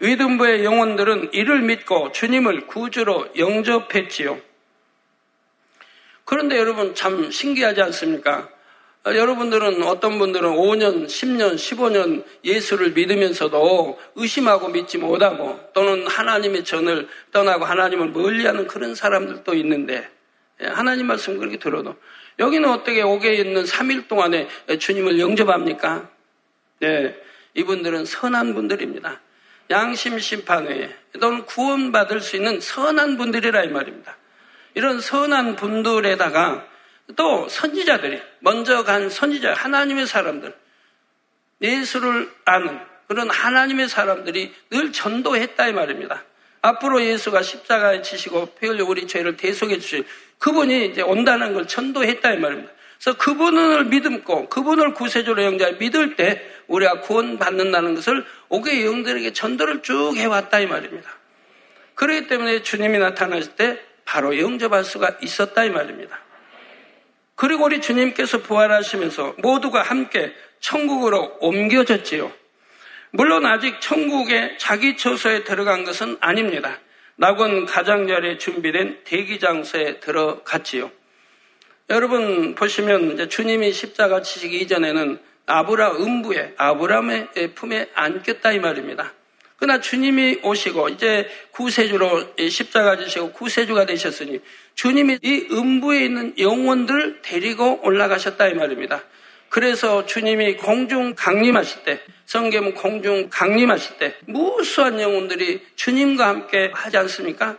위등부의 0.00 0.64
영혼들은 0.64 1.30
이를 1.32 1.60
믿고 1.62 2.12
주님을 2.12 2.66
구주로 2.66 3.28
영접했지요. 3.36 4.38
그런데 6.24 6.56
여러분 6.58 6.94
참 6.94 7.30
신기하지 7.30 7.82
않습니까? 7.82 8.48
아, 9.02 9.14
여러분들은 9.14 9.82
어떤 9.84 10.18
분들은 10.18 10.50
5년, 10.50 11.06
10년, 11.06 11.54
15년 11.54 12.22
예수를 12.44 12.90
믿으면서도 12.90 13.98
의심하고 14.14 14.68
믿지 14.68 14.98
못하고 14.98 15.58
또는 15.72 16.06
하나님의 16.06 16.64
전을 16.64 17.08
떠나고 17.32 17.64
하나님을 17.64 18.10
멀리하는 18.10 18.66
그런 18.66 18.94
사람들도 18.94 19.54
있는데 19.54 19.96
예, 19.96 20.19
하나님 20.62 21.06
말씀 21.06 21.38
그렇게 21.38 21.58
들어도 21.58 21.96
여기는 22.38 22.68
어떻게 22.68 23.02
옥에 23.02 23.34
있는 23.34 23.64
3일 23.64 24.08
동안에 24.08 24.48
주님을 24.78 25.18
영접합니까? 25.18 26.08
네, 26.80 27.16
이분들은 27.54 28.04
선한 28.04 28.54
분들입니다. 28.54 29.20
양심 29.70 30.18
심판회에 30.18 30.94
또는 31.20 31.44
구원받을 31.44 32.20
수 32.20 32.36
있는 32.36 32.60
선한 32.60 33.16
분들이라 33.18 33.64
이 33.64 33.68
말입니다. 33.68 34.16
이런 34.74 35.00
선한 35.00 35.56
분들에다가 35.56 36.66
또 37.16 37.48
선지자들이 37.48 38.20
먼저 38.40 38.84
간 38.84 39.10
선지자 39.10 39.54
하나님의 39.54 40.06
사람들 40.06 40.54
예수를 41.60 42.30
아는 42.44 42.80
그런 43.08 43.28
하나님의 43.28 43.88
사람들이 43.88 44.54
늘 44.70 44.92
전도했다 44.92 45.68
이 45.68 45.72
말입니다. 45.72 46.24
앞으로 46.62 47.02
예수가 47.02 47.42
십자가에 47.42 48.02
치시고 48.02 48.54
피 48.54 48.66
흘려 48.66 48.84
우리 48.84 49.06
죄를 49.06 49.36
대속해 49.36 49.78
주실 49.78 50.04
그분이 50.40 50.86
이제 50.86 51.02
온다는 51.02 51.54
걸 51.54 51.68
전도했다 51.68 52.32
이 52.32 52.38
말입니다. 52.38 52.72
그래서 52.98 53.16
그분을 53.16 53.84
믿음고 53.84 54.48
그분을 54.48 54.94
구세주로 54.94 55.44
영자 55.44 55.72
믿을 55.78 56.16
때 56.16 56.42
우리가 56.66 57.00
구원받는다는 57.00 57.94
것을 57.94 58.24
옥의 58.48 58.84
영들에게 58.84 59.32
전도를 59.32 59.82
쭉 59.82 60.16
해왔다 60.16 60.60
이 60.60 60.66
말입니다. 60.66 61.10
그렇기 61.94 62.26
때문에 62.26 62.62
주님이 62.62 62.98
나타나실 62.98 63.56
때 63.56 63.78
바로 64.04 64.38
영접할 64.38 64.84
수가 64.84 65.18
있었다 65.22 65.64
이 65.64 65.70
말입니다. 65.70 66.18
그리고 67.36 67.64
우리 67.64 67.80
주님께서 67.80 68.42
부활하시면서 68.42 69.36
모두가 69.38 69.82
함께 69.82 70.34
천국으로 70.60 71.38
옮겨졌지요. 71.40 72.32
물론 73.12 73.46
아직 73.46 73.80
천국에 73.80 74.56
자기 74.58 74.96
처소에 74.96 75.44
들어간 75.44 75.84
것은 75.84 76.16
아닙니다. 76.20 76.78
낙원 77.20 77.66
가장자리에 77.66 78.38
준비된 78.38 79.00
대기장소에 79.04 80.00
들어갔지요. 80.00 80.90
여러분 81.90 82.54
보시면 82.54 83.12
이제 83.12 83.28
주님이 83.28 83.74
십자가 83.74 84.22
치시기 84.22 84.58
이전에는 84.62 85.18
아브라 85.44 85.96
음부에 85.96 86.54
아브라함의 86.56 87.28
품에 87.54 87.90
안겼다 87.92 88.52
이 88.52 88.58
말입니다. 88.58 89.12
그러나 89.58 89.82
주님이 89.82 90.38
오시고 90.42 90.88
이제 90.88 91.28
구세주로 91.50 92.36
십자가 92.48 92.96
지시고 92.96 93.32
구세주가 93.32 93.84
되셨으니 93.84 94.40
주님이 94.74 95.18
이 95.20 95.48
음부에 95.52 96.02
있는 96.02 96.32
영혼들을 96.38 97.20
데리고 97.20 97.80
올라가셨다 97.82 98.48
이 98.48 98.54
말입니다. 98.54 99.02
그래서 99.50 100.06
주님이 100.06 100.56
공중 100.56 101.14
강림하실 101.14 101.82
때, 101.82 102.00
성경 102.24 102.72
공중 102.72 103.28
강림하실 103.28 103.98
때 103.98 104.14
무수한 104.26 105.00
영혼들이 105.00 105.60
주님과 105.74 106.28
함께 106.28 106.70
하지 106.72 106.96
않습니까? 106.96 107.58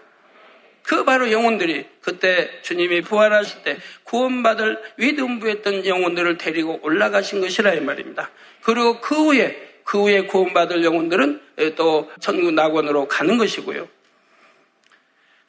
그 0.83 1.03
바로 1.03 1.31
영혼들이 1.31 1.86
그때 2.01 2.50
주님이 2.62 3.01
부활하실 3.01 3.63
때 3.63 3.77
구원받을 4.03 4.81
위등부했던 4.98 5.86
영혼들을 5.86 6.38
데리고 6.38 6.79
올라가신 6.81 7.41
것이라 7.41 7.74
이 7.74 7.81
말입니다. 7.81 8.31
그리고 8.62 9.01
그 9.01 9.15
후에 9.15 9.81
그 9.83 10.03
후에 10.03 10.24
구원받을 10.24 10.86
영혼들은 10.86 11.41
또 11.75 12.10
천국 12.21 12.53
낙원으로 12.53 13.10
가는 13.10 13.38
것이고요. 13.38 13.88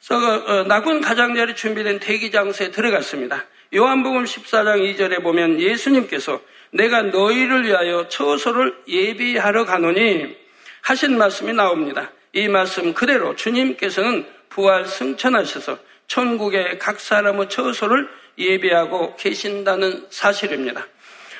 그래서 0.05 0.43
어, 0.45 0.63
낙원 0.65 0.99
가장자리 0.99 1.55
준비된 1.55 2.01
대기 2.01 2.29
장소에 2.29 2.71
들어갔습니다. 2.71 3.45
요한복음 3.75 4.25
14장 4.25 4.95
2절에 4.95 5.23
보면 5.23 5.59
예수님께서 5.59 6.39
내가 6.71 7.01
너희를 7.01 7.65
위하여 7.65 8.07
처소를 8.07 8.75
예비하러 8.87 9.65
가노니 9.65 10.35
하신 10.81 11.17
말씀이 11.17 11.53
나옵니다. 11.53 12.11
이 12.33 12.47
말씀 12.47 12.93
그대로 12.93 13.35
주님께서는 13.35 14.27
부활 14.49 14.85
승천하셔서 14.85 15.79
천국의 16.05 16.77
각 16.77 16.99
사람의 16.99 17.49
처소를 17.49 18.07
예비하고 18.37 19.15
계신다는 19.15 20.05
사실입니다. 20.11 20.85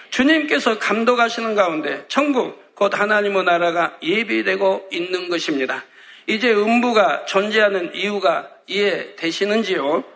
주님께서 0.10 0.80
감독하시는 0.80 1.54
가운데 1.54 2.06
천국 2.08 2.74
곧 2.74 3.00
하나님의 3.00 3.44
나라가 3.44 3.98
예비되고 4.02 4.90
있는 4.92 5.30
것입니다. 5.30 5.84
이제 6.26 6.52
음부가 6.52 7.26
존재하는 7.26 7.94
이유가 7.94 8.50
이해되시는지요? 8.66 10.13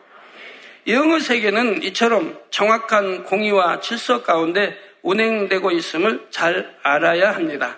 영의 0.87 1.19
세계는 1.19 1.83
이처럼 1.83 2.39
정확한 2.49 3.23
공의와 3.23 3.81
질서 3.81 4.23
가운데 4.23 4.77
운행되고 5.01 5.71
있음을 5.71 6.27
잘 6.29 6.77
알아야 6.81 7.35
합니다. 7.35 7.77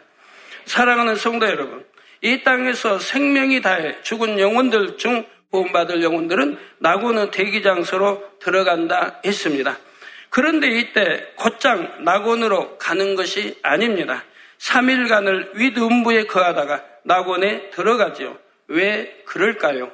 사랑하는 0.65 1.15
성도 1.15 1.47
여러분, 1.47 1.83
이 2.21 2.43
땅에서 2.43 2.99
생명이 2.99 3.61
다해 3.61 4.01
죽은 4.03 4.39
영혼들 4.39 4.97
중 4.97 5.25
구원받을 5.49 6.03
영혼들은 6.03 6.59
낙원의 6.77 7.31
대기장소로 7.31 8.23
들어간다 8.39 9.19
했습니다. 9.25 9.77
그런데 10.29 10.67
이때 10.67 11.25
곧장 11.35 12.03
낙원으로 12.03 12.77
가는 12.77 13.15
것이 13.15 13.57
아닙니다. 13.63 14.23
3일간을 14.59 15.55
윗음부에 15.55 16.25
거하다가 16.25 16.83
낙원에 17.03 17.71
들어가지요. 17.71 18.37
왜 18.67 19.23
그럴까요? 19.25 19.91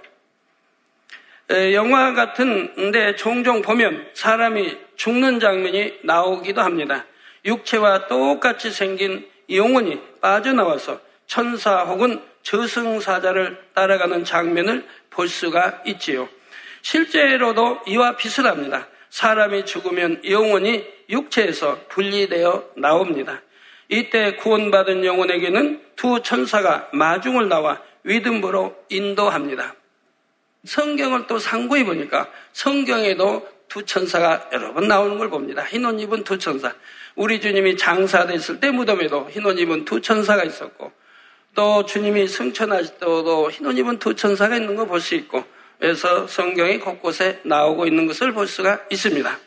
영화 1.50 2.14
같은데 2.14 3.16
종종 3.16 3.62
보면 3.62 4.08
사람이 4.14 4.78
죽는 4.96 5.40
장면이 5.40 6.00
나오기도 6.04 6.62
합니다. 6.62 7.06
육체와 7.46 8.08
똑같이 8.08 8.72
생긴 8.72 9.28
영혼이 9.50 10.00
빠져나와서 10.22 11.00
천사 11.28 11.84
혹은 11.84 12.20
저승사자를 12.42 13.58
따라가는 13.74 14.24
장면을 14.24 14.86
볼 15.10 15.28
수가 15.28 15.82
있지요. 15.86 16.28
실제로도 16.82 17.82
이와 17.88 18.16
비슷합니다. 18.16 18.88
사람이 19.10 19.66
죽으면 19.66 20.22
영혼이 20.28 20.84
육체에서 21.10 21.80
분리되어 21.90 22.72
나옵니다. 22.78 23.42
이때 23.88 24.36
구원받은 24.36 25.06
영혼에게는 25.06 25.82
두 25.96 26.22
천사가 26.22 26.90
마중을 26.92 27.48
나와 27.50 27.82
위등부로 28.04 28.76
인도합니다. 28.90 29.76
성경을 30.66 31.28
또 31.28 31.40
상고해 31.40 31.86
보니까 31.86 32.30
성경에도 32.54 33.48
두 33.68 33.84
천사가 33.84 34.50
여러 34.54 34.74
번 34.74 34.88
나오는 34.88 35.18
걸 35.18 35.30
봅니다. 35.30 35.64
흰옷 35.64 36.00
입은 36.02 36.24
두 36.24 36.38
천사. 36.38 36.74
우리 37.16 37.40
주님이 37.40 37.78
장사됐을 37.78 38.60
때 38.60 38.72
무덤에도 38.72 39.30
흰옷 39.30 39.60
입은 39.60 39.86
두 39.86 40.02
천사가 40.02 40.44
있었고 40.44 40.92
또 41.54 41.86
주님이 41.86 42.28
승천하실 42.28 42.96
때도 42.96 43.52
흰옷 43.52 43.78
입은 43.78 44.00
두 44.00 44.16
천사가 44.16 44.58
있는 44.58 44.76
거볼수 44.76 45.16
있고 45.16 45.44
그래서 45.80 46.28
성경이 46.28 46.80
곳곳에 46.80 47.42
나오고 47.44 47.86
있는 47.86 48.08
것을 48.08 48.34
볼 48.34 48.48
수가 48.48 48.82
있습니다. 48.90 49.40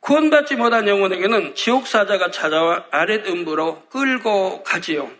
구원받지 0.00 0.54
못한 0.54 0.86
영혼에게는 0.86 1.56
지옥사자가 1.56 2.30
찾아와 2.30 2.86
아랫 2.90 3.26
음부로 3.26 3.82
끌고 3.88 4.62
가지요. 4.62 5.10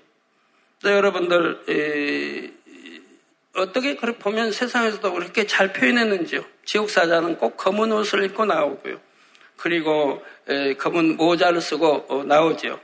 여러분들 0.85 1.65
에, 1.69 2.56
어떻게 3.57 3.97
그렇게 3.97 4.19
보면 4.19 4.53
세상에서도 4.53 5.13
그렇게 5.13 5.47
잘 5.47 5.73
표현했는지요. 5.73 6.45
지옥사자는 6.65 7.39
꼭 7.39 7.57
검은 7.57 7.91
옷을 7.93 8.25
입고 8.25 8.45
나오고요. 8.45 9.01
그리고 9.57 10.23
에, 10.49 10.75
검은 10.75 11.17
모자를 11.17 11.61
쓰고 11.61 12.07
어, 12.09 12.25
나오지요. 12.25 12.79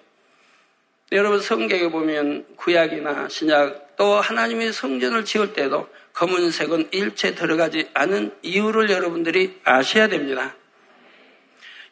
여러분 1.12 1.40
성경에 1.40 1.90
보면 1.90 2.46
구약이나 2.56 3.28
신약 3.28 3.96
또 3.96 4.14
하나님의 4.14 4.72
성전을 4.72 5.26
지을 5.26 5.52
때도 5.52 5.88
검은색은 6.14 6.88
일체 6.92 7.34
들어가지 7.34 7.90
않은 7.92 8.34
이유를 8.40 8.90
여러분들이 8.90 9.60
아셔야 9.64 10.08
됩니다. 10.08 10.54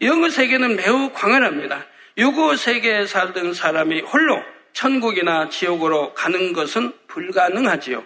영의 0.00 0.30
세계는 0.30 0.76
매우 0.76 1.10
광활합니다. 1.12 1.84
유구 2.16 2.56
세계에 2.56 3.06
살던 3.06 3.52
사람이 3.52 4.00
홀로 4.00 4.42
천국이나 4.72 5.50
지옥으로 5.50 6.14
가는 6.14 6.54
것은 6.54 6.92
불가능하지요. 7.06 8.02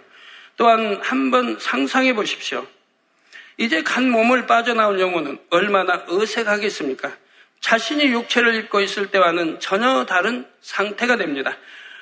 또한 0.57 0.99
한번 1.01 1.57
상상해 1.59 2.13
보십시오. 2.13 2.65
이제 3.57 3.83
간 3.83 4.09
몸을 4.09 4.47
빠져나온 4.47 4.99
영혼은 4.99 5.39
얼마나 5.49 6.03
어색하겠습니까? 6.07 7.11
자신이 7.61 8.05
육체를 8.07 8.55
입고 8.55 8.81
있을 8.81 9.07
때와는 9.07 9.59
전혀 9.59 10.05
다른 10.05 10.45
상태가 10.61 11.15
됩니다. 11.15 11.57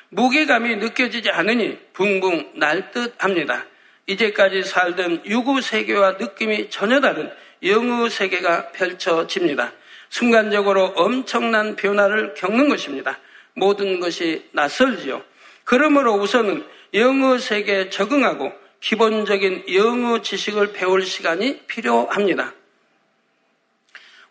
무게감이 0.09 0.75
느껴지지 0.77 1.29
않으니 1.29 1.77
붕붕 1.93 2.53
날 2.55 2.91
듯 2.91 3.15
합니다. 3.17 3.65
이제까지 4.07 4.63
살던 4.63 5.23
유구 5.25 5.61
세계와 5.61 6.13
느낌이 6.13 6.69
전혀 6.69 6.99
다른 6.99 7.31
영의 7.63 8.09
세계가 8.09 8.71
펼쳐집니다. 8.71 9.71
순간적으로 10.09 10.93
엄청난 10.95 11.75
변화를 11.75 12.33
겪는 12.33 12.69
것입니다. 12.69 13.17
모든 13.53 13.99
것이 13.99 14.47
낯설지요. 14.51 15.23
그러므로 15.63 16.15
우선은 16.15 16.65
영어 16.93 17.37
세계에 17.37 17.89
적응하고 17.89 18.51
기본적인 18.79 19.63
영어 19.73 20.21
지식을 20.21 20.73
배울 20.73 21.05
시간이 21.05 21.61
필요합니다. 21.67 22.53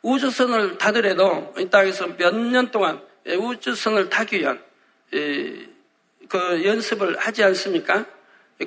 우주선을 0.03 0.79
타더라도 0.79 1.55
이 1.59 1.71
땅에서 1.71 2.09
몇 2.19 2.35
년 2.35 2.71
동안 2.71 3.01
우주선을 3.27 4.11
타기 4.11 4.41
위한 4.41 4.63
그 5.11 6.63
연습을 6.65 7.19
하지 7.19 7.43
않습니까? 7.45 8.05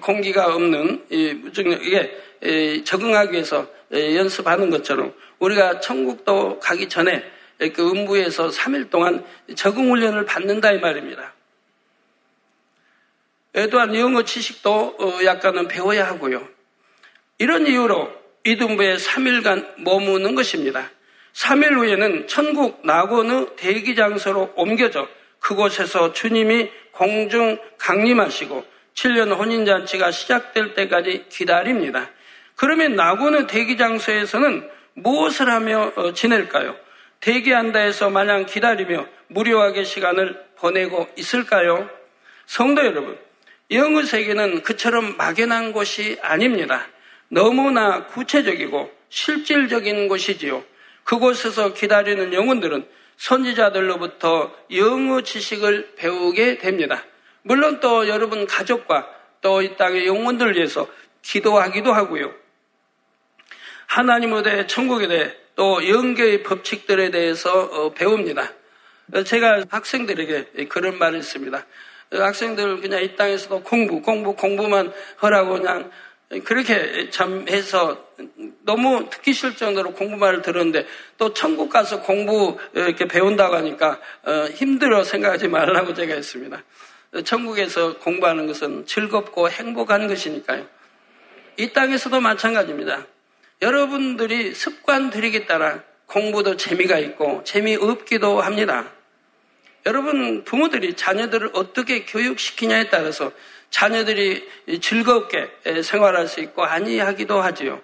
공기가 0.02 0.54
없는 0.54 1.06
무중력에 1.42 2.84
적응하기 2.84 3.34
위해서 3.34 3.70
연습하는 3.92 4.70
것처럼 4.72 5.14
우리가 5.40 5.80
천국도 5.80 6.60
가기 6.60 6.90
전에 6.90 7.24
그 7.74 7.92
음부에서 7.92 8.50
3일 8.50 8.90
동안 8.90 9.24
적응 9.56 9.92
훈련을 9.92 10.26
받는다 10.26 10.72
이 10.72 10.80
말입니다. 10.80 11.35
또한 13.72 13.96
영어 13.96 14.24
지식도 14.24 14.96
어, 15.00 15.20
약간은 15.24 15.68
배워야 15.68 16.08
하고요. 16.08 16.48
이런 17.38 17.66
이유로 17.68 18.12
이등부에 18.44 18.98
3일간 18.98 19.82
머무는 19.82 20.36
것입니다. 20.36 20.90
3일 21.34 21.78
후에는 21.78 22.28
천국 22.28 22.86
낙원의 22.86 23.56
대기 23.56 23.96
장소로 23.96 24.54
옮겨져 24.56 25.08
그곳에서 25.40 26.14
주님이 26.14 26.70
공중 26.92 27.58
강림하시고 27.78 28.66
7년 28.94 29.38
혼인잔치가 29.38 30.12
시작될 30.12 30.74
때까지 30.74 31.26
기다립니다. 31.30 32.10
그러면 32.56 32.96
낙원의 32.96 33.48
대기 33.48 33.78
장소에서는 33.78 34.70
무엇을 34.96 35.50
하며 35.50 35.92
어, 35.96 36.14
지낼까요? 36.14 36.76
대기한다 37.20 37.80
해서 37.80 38.10
마냥 38.10 38.46
기다리며 38.46 39.08
무료하게 39.28 39.84
시간을 39.84 40.42
보내고 40.58 41.08
있을까요? 41.18 41.90
성도 42.46 42.86
여러분, 42.86 43.18
영의 43.72 44.06
세계는 44.06 44.62
그처럼 44.64 45.18
막연한 45.18 45.72
곳이 45.74 46.18
아닙니다. 46.22 46.88
너무나 47.30 48.06
구체적이고 48.08 48.92
실질적인 49.10 50.08
곳이지요. 50.08 50.64
그곳에서 51.04 51.74
기다리는 51.74 52.34
영혼들은 52.34 52.88
선지자들로부터 53.18 54.54
영의 54.72 55.24
지식을 55.24 55.94
배우게 55.96 56.58
됩니다. 56.58 57.04
물론 57.44 57.80
또 57.80 58.08
여러분 58.08 58.46
가족과 58.46 59.16
또 59.42 59.62
이 59.62 59.78
땅의 59.78 60.08
영혼들을 60.08 60.56
위해서 60.56 60.88
기도하기도 61.22 61.94
하고요. 61.94 62.34
하나님에 63.86 64.42
대해 64.42 64.66
천국에 64.66 65.08
대해 65.08 65.32
또 65.56 65.88
영계의 65.88 66.42
법칙들에 66.42 67.12
대해서 67.12 67.52
어, 67.52 67.94
배웁니다. 67.94 68.52
제가 69.24 69.66
학생들에게 69.70 70.66
그런 70.68 70.98
말을 70.98 71.20
했습니다. 71.20 71.64
학생들 72.12 72.82
그냥 72.82 73.04
이 73.04 73.16
땅에서도 73.16 73.62
공부, 73.64 74.02
공부, 74.02 74.36
공부만 74.36 74.92
하라고 75.18 75.54
그냥 75.54 75.92
그렇게 76.44 77.10
참 77.10 77.46
해서 77.48 78.06
너무 78.64 79.10
듣기 79.10 79.34
싫을 79.34 79.56
정도로 79.56 79.94
공부만을 79.94 80.42
들었는데 80.42 80.86
또 81.18 81.34
천국 81.34 81.70
가서 81.70 82.02
공부 82.02 82.58
이렇게 82.74 83.06
배운다고 83.06 83.56
하니까 83.56 84.00
어, 84.24 84.46
힘들어 84.54 85.04
생각하지 85.04 85.48
말라고 85.48 85.94
제가 85.94 86.14
했습니다. 86.14 86.64
천국에서 87.24 87.98
공부하는 88.00 88.48
것은 88.48 88.86
즐겁고 88.86 89.50
행복한 89.50 90.08
것이니까요. 90.08 90.68
이 91.58 91.72
땅에서도 91.72 92.20
마찬가지입니다. 92.20 93.06
여러분들이 93.62 94.54
습관 94.54 95.10
들이기 95.10 95.46
따라 95.46 95.82
공부도 96.08 96.58
재미가 96.58 96.98
있고 97.00 97.44
재미없기도 97.46 98.42
합니다. 98.42 98.92
여러분 99.86 100.44
부모들이 100.44 100.96
자녀들을 100.96 101.52
어떻게 101.54 102.06
교육시키냐에 102.06 102.90
따라서 102.90 103.32
자녀들이 103.70 104.48
즐겁게 104.82 105.50
생활할 105.84 106.28
수 106.28 106.40
있고 106.40 106.64
아니하기도 106.64 107.42
하지요. 107.42 107.82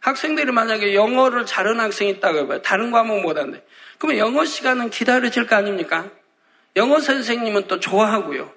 학생들이 0.00 0.50
만약에 0.50 0.94
영어를 0.94 1.46
잘하는 1.46 1.80
학생이 1.80 2.10
있다고 2.12 2.38
해봐요. 2.38 2.62
다른 2.62 2.90
과목 2.90 3.20
못하는데. 3.20 3.64
그러면 3.98 4.18
영어 4.18 4.44
시간은 4.44 4.90
기다려질 4.90 5.46
거 5.46 5.56
아닙니까? 5.56 6.10
영어 6.76 7.00
선생님은 7.00 7.68
또 7.68 7.80
좋아하고요. 7.80 8.52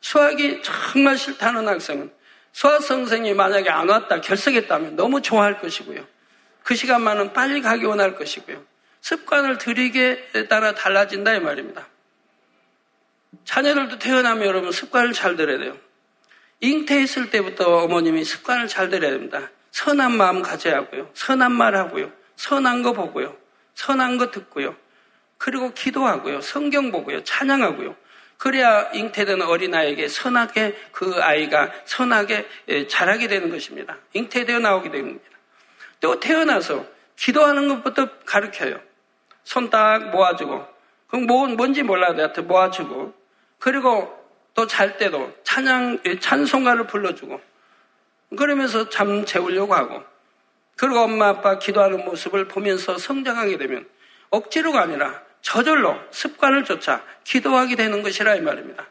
수학이 0.00 0.62
정말 0.62 1.16
싫다는 1.16 1.68
학생은 1.68 2.10
수학 2.52 2.82
선생님이 2.82 3.34
만약에 3.34 3.70
안 3.70 3.88
왔다 3.88 4.20
결석했다면 4.20 4.96
너무 4.96 5.22
좋아할 5.22 5.60
것이고요. 5.60 6.04
그 6.62 6.74
시간만은 6.74 7.32
빨리 7.32 7.62
가기 7.62 7.84
원할 7.84 8.16
것이고요. 8.16 8.62
습관을 9.04 9.58
들이게 9.58 10.46
따라 10.48 10.74
달라진다 10.74 11.34
이 11.34 11.40
말입니다. 11.40 11.86
자녀들도 13.44 13.98
태어나면 13.98 14.46
여러분 14.46 14.72
습관을 14.72 15.12
잘 15.12 15.36
들여야 15.36 15.58
돼요. 15.58 15.76
잉태했을 16.60 17.28
때부터 17.28 17.82
어머님이 17.84 18.24
습관을 18.24 18.66
잘 18.66 18.88
들여야 18.88 19.10
됩니다. 19.10 19.50
선한 19.72 20.16
마음 20.16 20.40
가져야 20.40 20.76
하고요. 20.76 21.10
선한 21.12 21.52
말 21.52 21.76
하고요. 21.76 22.10
선한 22.36 22.82
거 22.82 22.94
보고요. 22.94 23.36
선한 23.74 24.16
거 24.16 24.30
듣고요. 24.30 24.74
그리고 25.36 25.74
기도하고요. 25.74 26.40
성경 26.40 26.90
보고요. 26.90 27.24
찬양하고요. 27.24 27.94
그래야 28.38 28.90
잉태된 28.94 29.42
어린아이에게 29.42 30.08
선하게 30.08 30.78
그 30.92 31.20
아이가 31.20 31.70
선하게 31.84 32.48
예, 32.68 32.86
자라게 32.86 33.28
되는 33.28 33.50
것입니다. 33.50 33.98
잉태되어 34.14 34.60
나오게 34.60 34.90
됩니다. 34.90 35.24
또 36.00 36.18
태어나서 36.20 36.86
기도하는 37.16 37.68
것부터 37.68 38.08
가르쳐요. 38.24 38.93
손 39.44 39.70
딱 39.70 40.10
모아주고, 40.10 40.66
그럼 41.08 41.26
뭐, 41.26 41.46
뭔지 41.48 41.82
몰라도 41.82 42.18
하여튼 42.22 42.46
모아주고, 42.46 43.14
그리고 43.58 44.24
또 44.54 44.66
잘 44.66 44.96
때도 44.96 45.32
찬양, 45.42 45.98
찬송가를 46.20 46.86
불러주고 46.86 47.40
그러면서 48.36 48.88
잠 48.88 49.24
재우려고 49.24 49.74
하고 49.74 50.02
그리고 50.76 51.00
엄마 51.00 51.28
아빠 51.28 51.58
기도하는 51.58 52.04
모습을 52.04 52.48
보면서 52.48 52.96
성장하게 52.96 53.58
되면 53.58 53.88
억지로가 54.30 54.82
아니라 54.82 55.22
저절로 55.42 55.96
습관을 56.10 56.64
쫓아 56.64 57.02
기도하게 57.24 57.76
되는 57.76 58.02
것이라 58.02 58.36
이 58.36 58.40
말입니다. 58.40 58.86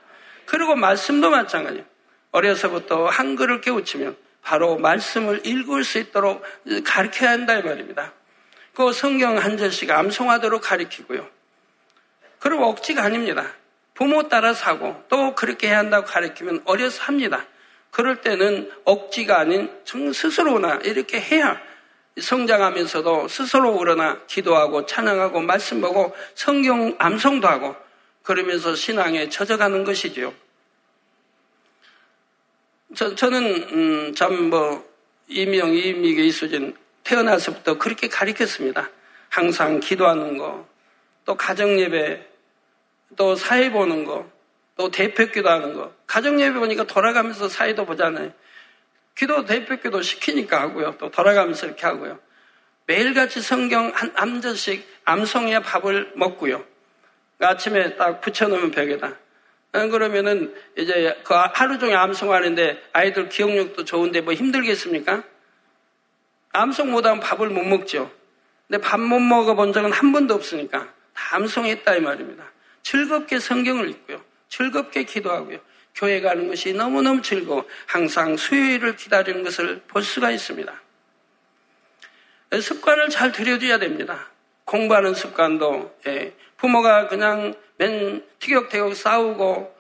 그리고 0.46 0.76
말씀도 0.76 1.30
마찬가지예요. 1.30 1.86
어려서부터 2.32 3.08
한글을 3.08 3.62
깨우치면 3.62 4.18
바로 4.42 4.78
말씀을 4.78 5.46
읽을 5.46 5.84
수 5.84 5.98
있도록 6.00 6.44
가르쳐야 6.84 7.32
한다 7.32 7.56
이 7.56 7.64
말입니다. 7.64 8.12
그 8.74 8.92
성경 8.92 9.38
한 9.38 9.58
절씩 9.58 9.90
암송하도록 9.90 10.62
가르치고요. 10.62 11.28
그리고 12.40 12.66
억지가 12.66 13.04
아닙니다. 13.04 13.54
부모 13.94 14.28
따라서 14.28 14.66
하고 14.66 15.02
또 15.10 15.36
그렇게 15.36 15.68
해야 15.68 15.78
한다고 15.78 16.06
가르치면 16.08 16.64
어려서 16.66 17.04
합니다. 17.04 17.46
그럴 17.92 18.22
때는 18.22 18.72
억지가 18.86 19.40
아닌 19.40 19.72
스스로나 19.86 20.80
이렇게 20.84 21.22
해야 21.22 21.62
성장하면서도 22.20 23.28
스스로 23.28 23.72
우러나 23.72 24.20
기도하고 24.26 24.86
찬양하고 24.86 25.42
말씀 25.42 25.80
보고 25.80 26.16
성경 26.34 26.96
암송도 26.98 27.48
하고 27.48 27.76
그러면서 28.24 28.76
신앙에 28.76 29.30
젖어가는 29.30 29.84
것이지요. 29.84 30.34
저, 32.96 33.16
저는 33.16 33.44
음, 33.72 34.16
참뭐 34.16 34.86
이명, 35.28 35.74
이미계, 35.74 36.24
이수진 36.24 36.76
태어나서부터 37.04 37.78
그렇게 37.78 38.08
가르쳤습니다. 38.08 38.90
항상 39.30 39.80
기도하는 39.80 40.38
거, 40.38 40.68
또 41.26 41.36
가정 41.36 41.80
예배, 41.80 42.28
또 43.18 43.36
사회 43.36 43.72
보는 43.72 44.06
거, 44.06 44.30
또 44.76 44.90
대표 44.90 45.26
기도 45.26 45.50
하는 45.50 45.74
거. 45.74 45.94
가정 46.08 46.40
예배 46.40 46.60
보니까 46.60 46.84
돌아가면서 46.86 47.50
사회도 47.50 47.86
보잖아요. 47.86 48.32
기도 49.16 49.46
대표 49.46 49.76
기도 49.78 50.02
시키니까 50.02 50.60
하고요. 50.62 50.96
또 50.98 51.12
돌아가면서 51.12 51.68
이렇게 51.68 51.86
하고요. 51.86 52.20
매일같이 52.86 53.42
성경 53.42 53.92
한 53.94 54.12
암절씩 54.16 54.86
암송해야 55.06 55.62
밥을 55.62 56.14
먹고요. 56.16 56.66
아침에 57.40 57.96
딱 57.96 58.22
붙여놓으면 58.22 58.72
벽에다. 58.72 59.16
그러면은 59.72 60.54
이제 60.78 61.18
그 61.24 61.34
하루 61.34 61.80
종일 61.80 61.96
암송하는데 61.98 62.84
아이들 62.94 63.30
기억력도 63.30 63.86
좋은데 63.86 64.22
뭐 64.22 64.34
힘들겠습니까? 64.34 65.24
암송 66.54 66.92
못하면 66.92 67.20
밥을 67.20 67.50
못 67.50 67.64
먹죠. 67.64 68.12
근데 68.68 68.82
밥 68.82 69.00
못 69.00 69.20
먹어본 69.20 69.74
적은 69.74 69.92
한 69.92 70.12
번도 70.12 70.34
없으니까 70.34 70.88
다 71.14 71.36
암송했다 71.36 71.96
이 71.96 72.00
말입니다. 72.00 72.44
즐겁게 72.84 73.40
성경을 73.40 73.90
읽고요. 73.90 74.22
즐겁게 74.50 75.04
기도하고요. 75.04 75.60
교회 75.96 76.22
가는 76.22 76.48
것이 76.48 76.74
너무너무 76.74 77.22
즐거워 77.22 77.66
항상 77.86 78.36
수요일을 78.38 78.96
기다리는 78.96 79.44
것을 79.44 79.82
볼 79.88 80.02
수가 80.02 80.32
있습니다. 80.32 80.74
습관을 82.62 83.10
잘 83.10 83.32
들여줘야 83.32 83.80
됩니다. 83.80 84.30
공부하는 84.66 85.14
습관도 85.14 85.98
예, 86.08 86.34
부모가 86.58 87.08
그냥 87.08 87.54
맨 87.78 88.24
티격태격 88.40 88.96
싸우고 88.96 89.76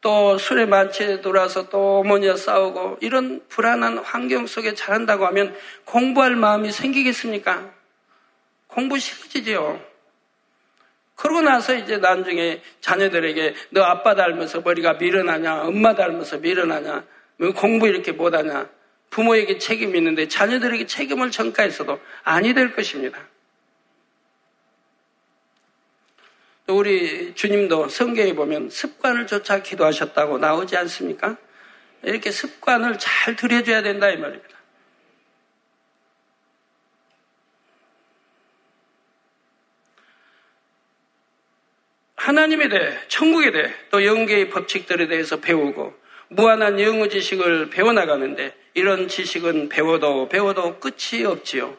또 0.00 0.38
술에 0.38 0.64
만취해 0.64 1.20
돌아서 1.20 1.68
또 1.68 1.98
어머니와 2.00 2.36
싸우고 2.36 2.98
이런 3.00 3.42
불안한 3.48 3.98
환경 3.98 4.46
속에 4.46 4.74
자란다고 4.74 5.26
하면 5.26 5.54
공부할 5.84 6.36
마음이 6.36 6.72
생기겠습니까? 6.72 7.70
공부 8.66 8.98
싫어지죠. 8.98 9.80
그러고 11.16 11.42
나서 11.42 11.74
이제 11.74 11.98
나중에 11.98 12.62
자녀들에게 12.80 13.54
너 13.70 13.82
아빠 13.82 14.14
닮아서 14.14 14.62
머리가 14.62 14.94
미련하냐, 14.94 15.64
엄마 15.64 15.94
닮아서 15.94 16.38
미련하냐, 16.38 17.04
뭐 17.36 17.52
공부 17.52 17.86
이렇게 17.86 18.12
못하냐, 18.12 18.70
부모에게 19.10 19.58
책임이 19.58 19.98
있는데 19.98 20.28
자녀들에게 20.28 20.86
책임을 20.86 21.30
전가해서도 21.30 22.00
아니 22.22 22.54
될 22.54 22.72
것입니다. 22.74 23.18
또 26.70 26.78
우리 26.78 27.34
주님도 27.34 27.88
성경에 27.88 28.32
보면 28.32 28.70
습관을 28.70 29.26
쫓아 29.26 29.60
기도하셨다고 29.60 30.38
나오지 30.38 30.76
않습니까? 30.76 31.36
이렇게 32.04 32.30
습관을 32.30 32.96
잘 32.96 33.34
들여줘야 33.34 33.82
된다 33.82 34.08
이 34.08 34.16
말입니다. 34.16 34.56
하나님에 42.14 42.68
대해, 42.68 42.96
천국에 43.08 43.50
대해, 43.50 43.74
또 43.90 44.04
영계의 44.04 44.50
법칙들에 44.50 45.08
대해서 45.08 45.40
배우고 45.40 45.92
무한한 46.28 46.78
영어 46.78 47.08
지식을 47.08 47.70
배워나가는데 47.70 48.54
이런 48.74 49.08
지식은 49.08 49.70
배워도 49.70 50.28
배워도 50.28 50.78
끝이 50.78 51.24
없지요. 51.24 51.76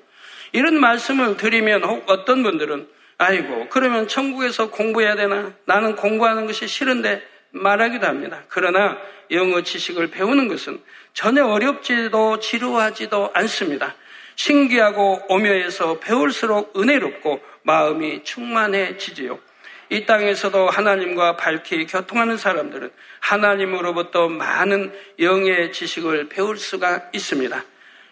이런 0.52 0.78
말씀을 0.82 1.38
드리면 1.38 1.86
혹 1.86 2.10
어떤 2.10 2.44
분들은 2.44 2.90
아이고 3.24 3.68
그러면 3.70 4.08
천국에서 4.08 4.72
공부해야 4.72 5.16
되나? 5.16 5.54
나는 5.66 5.96
공부하는 5.96 6.48
것이 6.48 6.68
싫은데 6.68 7.22
말하기도 7.52 8.08
합니다. 8.08 8.42
그러나 8.48 8.98
영어 9.30 9.62
지식을 9.62 10.10
배우는 10.10 10.48
것은 10.48 10.82
전혀 11.14 11.46
어렵지도 11.46 12.40
지루하지도 12.40 13.30
않습니다. 13.36 13.94
신기하고 14.34 15.22
오묘해서 15.30 16.00
배울수록 16.00 16.76
은혜롭고 16.76 17.40
마음이 17.62 18.24
충만해지지요. 18.24 19.38
이 19.90 20.06
땅에서도 20.08 20.70
하나님과 20.70 21.38
밝히 21.38 21.86
교통하는 21.86 22.38
사람들은 22.38 22.90
하나님으로부터 23.20 24.30
많은 24.30 24.92
영의 25.20 25.72
지식을 25.72 26.28
배울 26.30 26.58
수가 26.58 27.10
있습니다. 27.14 27.64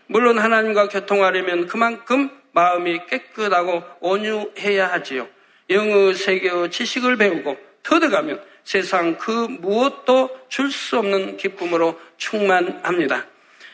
물론 0.06 0.38
하나님과 0.38 0.90
교통하려면 0.90 1.66
그만큼 1.66 2.30
마음이 2.52 3.02
깨끗하고 3.08 3.84
온유해야 4.00 4.92
하지요. 4.92 5.28
영의 5.70 6.14
세계의 6.14 6.72
지식을 6.72 7.18
배우고 7.18 7.58
터득하면 7.84 8.42
세상 8.64 9.18
그 9.18 9.30
무엇도 9.32 10.30
줄 10.50 10.72
수 10.72 10.98
없는 11.00 11.38
기쁨으로 11.38 12.00
충만합니다. 12.18 13.26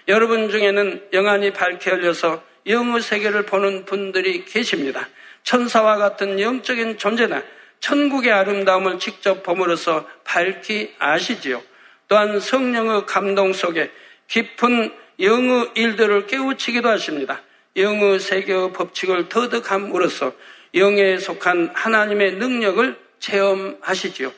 여러분 0.07 0.49
중에는 0.49 1.07
영안이 1.13 1.51
밝게 1.51 1.91
열려서 1.91 2.43
영의 2.67 3.01
세계를 3.01 3.45
보는 3.45 3.85
분들이 3.85 4.45
계십니다. 4.45 5.07
천사와 5.43 5.97
같은 5.97 6.39
영적인 6.39 6.97
존재나 6.97 7.43
천국의 7.79 8.31
아름다움을 8.31 8.99
직접 8.99 9.43
봄으로써 9.43 10.07
밝히 10.23 10.93
아시지요. 10.97 11.61
또한 12.07 12.39
성령의 12.39 13.05
감동 13.05 13.53
속에 13.53 13.91
깊은 14.27 14.93
영의 15.19 15.71
일들을 15.75 16.27
깨우치기도 16.27 16.89
하십니다. 16.89 17.41
영의 17.75 18.19
세계의 18.19 18.73
법칙을 18.73 19.29
터득함으로써 19.29 20.33
영에 20.73 21.17
속한 21.17 21.71
하나님의 21.73 22.33
능력을 22.35 22.97
체험하시지요. 23.19 24.31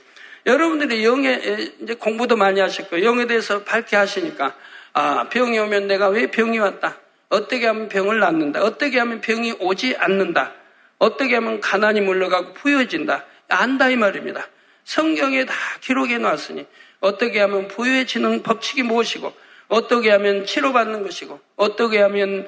여러분들이 0.45 1.03
영에 1.03 1.41
이제 1.81 1.93
공부도 1.95 2.37
많이 2.37 2.59
하셨고 2.59 3.03
영에 3.03 3.27
대해서 3.27 3.63
밝게 3.63 3.95
하시니까 3.95 4.55
아 4.93 5.27
병이 5.29 5.59
오면 5.59 5.87
내가 5.87 6.09
왜 6.09 6.27
병이 6.27 6.57
왔다. 6.59 6.97
어떻게 7.29 7.67
하면 7.67 7.89
병을 7.89 8.19
낫는다. 8.19 8.63
어떻게 8.63 8.99
하면 8.99 9.21
병이 9.21 9.55
오지 9.59 9.95
않는다. 9.97 10.53
어떻게 10.97 11.35
하면 11.35 11.59
가난이 11.59 12.01
물러가고 12.01 12.53
부여진다. 12.53 13.25
안다 13.49 13.89
이 13.89 13.95
말입니다. 13.95 14.47
성경에 14.83 15.45
다 15.45 15.53
기록해 15.81 16.17
놨으니 16.17 16.65
어떻게 17.01 17.41
하면 17.41 17.67
부유해지는 17.67 18.41
법칙이 18.43 18.83
무엇이고 18.83 19.33
어떻게 19.67 20.11
하면 20.11 20.45
치료받는 20.45 21.03
것이고 21.03 21.39
어떻게 21.55 21.99
하면 22.01 22.47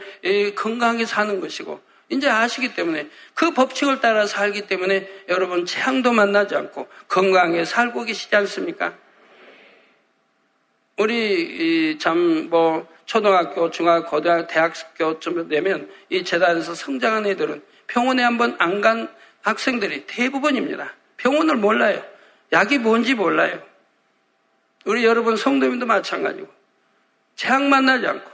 건강하게 0.55 1.05
사는 1.05 1.39
것이고 1.39 1.81
이제 2.09 2.29
아시기 2.29 2.73
때문에 2.73 3.07
그 3.33 3.51
법칙을 3.51 3.99
따라 4.01 4.25
살기 4.25 4.67
때문에 4.67 5.07
여러분 5.29 5.65
재앙도 5.65 6.11
만나지 6.11 6.55
않고 6.55 6.87
건강하게 7.07 7.65
살고 7.65 8.05
계시지 8.05 8.35
않습니까? 8.35 8.95
우리 10.97 11.97
참 11.99 12.49
뭐 12.49 12.87
초등학교, 13.05 13.71
중학교, 13.71 14.07
고등학교, 14.07 14.45
대학교쯤 14.47 15.49
되면 15.49 15.89
이 16.09 16.23
재단에서 16.23 16.75
성장한 16.75 17.25
애들은 17.25 17.63
병원에 17.87 18.21
한번 18.21 18.55
안 18.59 18.81
간 18.81 19.09
학생들이 19.41 20.05
대부분입니다. 20.05 20.93
병원을 21.17 21.55
몰라요. 21.55 22.03
약이 22.51 22.77
뭔지 22.77 23.15
몰라요. 23.15 23.63
우리 24.85 25.05
여러분 25.05 25.37
성도님도 25.37 25.85
마찬가지고 25.85 26.47
재앙 27.39 27.69
만나지 27.69 28.05
않고 28.05 28.29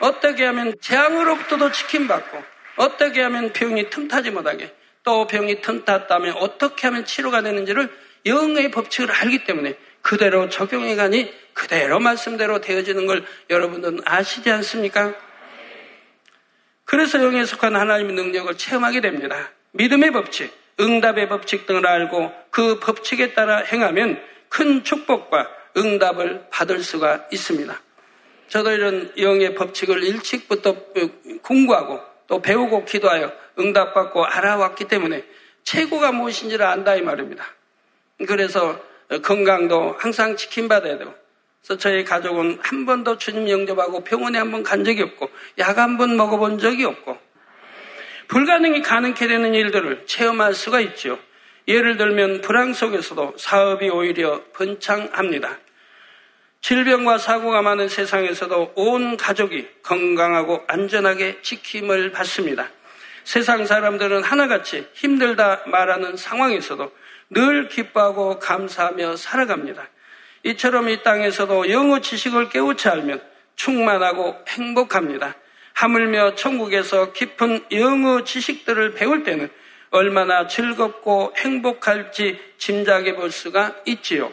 어떻게 0.00 0.44
하면 0.46 0.74
재앙으로부터도 0.80 1.70
지킴받고 1.70 2.42
어떻게 2.74 3.22
하면 3.22 3.52
병이 3.52 3.88
틈타지 3.88 4.32
못하게 4.32 4.74
또 5.04 5.28
병이 5.28 5.60
틈탔다면 5.60 6.34
어떻게 6.38 6.88
하면 6.88 7.04
치료가 7.04 7.40
되는지를 7.42 7.88
영의 8.26 8.72
법칙을 8.72 9.12
알기 9.12 9.44
때문에 9.44 9.76
그대로 10.02 10.48
적용해 10.48 10.96
가니 10.96 11.32
그대로 11.54 12.00
말씀대로 12.00 12.60
되어지는 12.60 13.06
걸 13.06 13.24
여러분들은 13.48 14.00
아시지 14.04 14.50
않습니까? 14.50 15.14
그래서 16.84 17.22
영에 17.22 17.44
속한 17.44 17.76
하나님의 17.76 18.14
능력을 18.14 18.58
체험하게 18.58 19.02
됩니다. 19.02 19.50
믿음의 19.70 20.10
법칙, 20.10 20.52
응답의 20.80 21.28
법칙 21.28 21.66
등을 21.66 21.86
알고 21.86 22.32
그 22.50 22.80
법칙에 22.80 23.34
따라 23.34 23.58
행하면 23.58 24.20
큰 24.48 24.82
축복과 24.82 25.48
응답을 25.76 26.46
받을 26.50 26.82
수가 26.82 27.28
있습니다. 27.30 27.80
저도 28.48 28.72
이런 28.72 29.12
영의 29.18 29.54
법칙을 29.54 30.02
일찍부터 30.02 30.74
공부하고 31.42 32.00
또 32.26 32.40
배우고 32.40 32.84
기도하여 32.84 33.32
응답받고 33.58 34.24
알아왔기 34.24 34.84
때문에 34.86 35.24
최고가 35.64 36.12
무엇인지를 36.12 36.64
안다 36.64 36.94
이 36.94 37.02
말입니다. 37.02 37.44
그래서 38.26 38.80
건강도 39.22 39.94
항상 39.98 40.36
지킴받아야 40.36 40.98
되고 40.98 41.14
그래서 41.62 41.78
저희 41.78 42.04
가족은 42.04 42.58
한 42.62 42.86
번도 42.86 43.18
주님 43.18 43.48
영접하고 43.48 44.02
병원에 44.04 44.38
한 44.38 44.50
번 44.50 44.62
간 44.62 44.84
적이 44.84 45.02
없고 45.02 45.30
약 45.58 45.78
한 45.78 45.98
번 45.98 46.16
먹어본 46.16 46.58
적이 46.58 46.84
없고 46.84 47.18
불가능이 48.28 48.82
가능케 48.82 49.26
되는 49.26 49.54
일들을 49.54 50.06
체험할 50.06 50.54
수가 50.54 50.80
있죠. 50.80 51.18
예를 51.66 51.96
들면 51.96 52.40
불황 52.42 52.72
속에서도 52.72 53.34
사업이 53.36 53.88
오히려 53.90 54.42
번창합니다. 54.54 55.58
질병과 56.68 57.16
사고가 57.16 57.62
많은 57.62 57.88
세상에서도 57.88 58.72
온 58.74 59.16
가족이 59.16 59.66
건강하고 59.82 60.64
안전하게 60.66 61.40
지킴을 61.40 62.12
받습니다. 62.12 62.68
세상 63.24 63.64
사람들은 63.64 64.22
하나같이 64.22 64.86
힘들다 64.92 65.62
말하는 65.64 66.18
상황에서도 66.18 66.92
늘 67.30 67.68
기뻐하고 67.68 68.38
감사하며 68.38 69.16
살아갑니다. 69.16 69.88
이처럼 70.42 70.90
이 70.90 71.02
땅에서도 71.02 71.70
영어 71.70 72.00
지식을 72.00 72.50
깨우치 72.50 72.86
알면 72.90 73.22
충만하고 73.56 74.36
행복합니다. 74.48 75.36
하물며 75.72 76.34
천국에서 76.34 77.14
깊은 77.14 77.64
영어 77.72 78.24
지식들을 78.24 78.92
배울 78.92 79.22
때는 79.22 79.48
얼마나 79.88 80.46
즐겁고 80.46 81.32
행복할지 81.34 82.38
짐작해 82.58 83.14
볼 83.14 83.30
수가 83.30 83.74
있지요. 83.86 84.30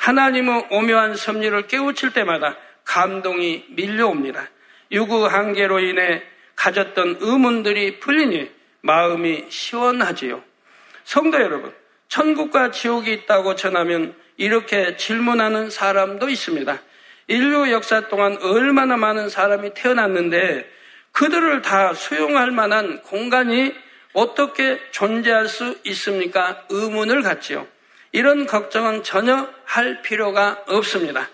하나님의 0.00 0.68
오묘한 0.70 1.14
섭리를 1.14 1.66
깨우칠 1.66 2.12
때마다 2.14 2.56
감동이 2.84 3.66
밀려옵니다. 3.68 4.48
유구 4.92 5.26
한계로 5.26 5.80
인해 5.80 6.22
가졌던 6.56 7.18
의문들이 7.20 8.00
풀리니 8.00 8.50
마음이 8.80 9.44
시원하지요. 9.50 10.42
성도 11.04 11.40
여러분, 11.40 11.72
천국과 12.08 12.70
지옥이 12.70 13.12
있다고 13.12 13.56
전하면 13.56 14.14
이렇게 14.38 14.96
질문하는 14.96 15.68
사람도 15.68 16.30
있습니다. 16.30 16.80
인류 17.28 17.70
역사 17.70 18.08
동안 18.08 18.38
얼마나 18.40 18.96
많은 18.96 19.28
사람이 19.28 19.74
태어났는데 19.74 20.66
그들을 21.12 21.60
다 21.60 21.92
수용할 21.92 22.50
만한 22.50 23.02
공간이 23.02 23.74
어떻게 24.14 24.80
존재할 24.92 25.46
수 25.46 25.78
있습니까? 25.84 26.64
의문을 26.70 27.22
갖지요. 27.22 27.66
이런 28.12 28.46
걱정은 28.46 29.02
전혀 29.02 29.48
할 29.64 30.02
필요가 30.02 30.62
없습니다. 30.66 31.28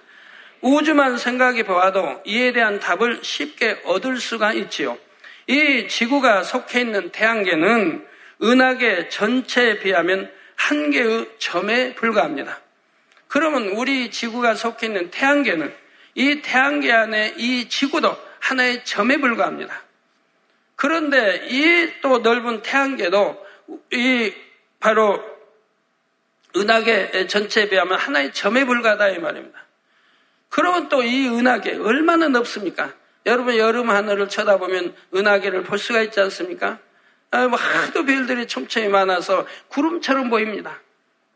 우주만 0.61 1.17
생각해 1.19 1.63
보아도 1.63 2.21
이에 2.25 2.53
대한 2.53 2.81
답을 2.81 3.21
쉽게 3.23 3.83
얻을 3.85 4.19
수가 4.19 4.53
있지요. 4.53 4.99
이 5.47 5.89
지구가 5.89 6.43
속해 6.43 6.81
있는 6.81 7.11
태양계는 7.11 8.07
은하계 8.43 9.09
전체에 9.09 9.79
비하면 9.79 10.31
한 10.57 10.91
개의 10.91 11.31
점에 11.39 11.95
불과합니다. 11.95 12.61
그러면 13.29 13.69
우리 13.69 14.11
지구가 14.11 14.55
속해 14.55 14.87
있는 14.89 15.11
태양계는 15.11 15.75
이 16.15 16.43
태양계 16.43 16.93
안에 16.93 17.35
이 17.37 17.69
지구도 17.69 18.17
하나의 18.41 18.85
점에 18.85 19.19
불과합니다. 19.19 19.83
그런데 20.75 21.47
이 21.49 21.77
또 22.03 22.19
넓은 22.19 22.63
태양계도 22.63 23.47
이 23.93 24.33
바로 24.79 25.21
은하계 26.57 27.27
전체에 27.27 27.69
비하면 27.69 27.99
하나의 27.99 28.33
점에 28.33 28.65
불과하다 28.65 29.09
이 29.11 29.19
말입니다. 29.19 29.65
그러면 30.49 30.89
또 30.89 31.03
이 31.03 31.29
은하계 31.29 31.77
얼마나 31.77 32.29
넓습니까? 32.29 32.93
여러분 33.27 33.57
여름 33.57 33.91
하늘을 33.91 34.29
쳐다보면 34.29 34.95
은하계를 35.15 35.65
볼 35.65 35.79
수가 35.79 36.03
있지 36.03 36.21
않습니까? 36.21 36.79
아, 37.31 37.49
뭐 37.49 37.59
하도 37.59 38.05
별들이 38.05 38.47
촘촘히 38.47 38.89
많아서 38.89 39.47
구름처럼 39.69 40.31
보입니다. 40.31 40.81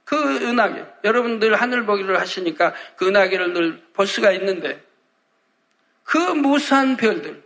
그 0.04 0.16
은하계 0.16 0.84
여러분들 1.04 1.54
하늘 1.54 1.84
보기를 1.84 2.18
하시니까 2.20 2.74
그 2.96 3.08
은하계를 3.08 3.52
늘 3.52 3.90
볼 3.92 4.06
수가 4.06 4.32
있는데 4.32 4.82
그 6.04 6.16
무수한 6.16 6.96
별들 6.96 7.42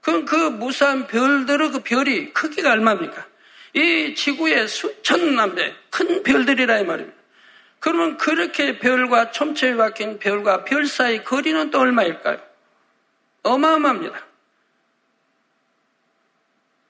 그, 0.00 0.24
그 0.24 0.34
무수한 0.34 1.06
별들의 1.06 1.70
그 1.70 1.78
별이 1.78 2.32
크기가 2.32 2.72
얼마입니까? 2.72 3.24
이 3.74 4.14
지구의 4.14 4.68
수천 4.68 5.34
남배 5.34 5.74
큰 5.90 6.22
별들이라 6.22 6.80
이 6.80 6.84
말입니다. 6.84 7.22
그러면 7.80 8.16
그렇게 8.16 8.78
별과 8.78 9.32
촘촘히 9.32 9.76
박힌 9.76 10.18
별과 10.18 10.64
별 10.64 10.86
사이 10.86 11.24
거리는 11.24 11.70
또 11.70 11.80
얼마일까요? 11.80 12.38
어마어마합니다. 13.42 14.26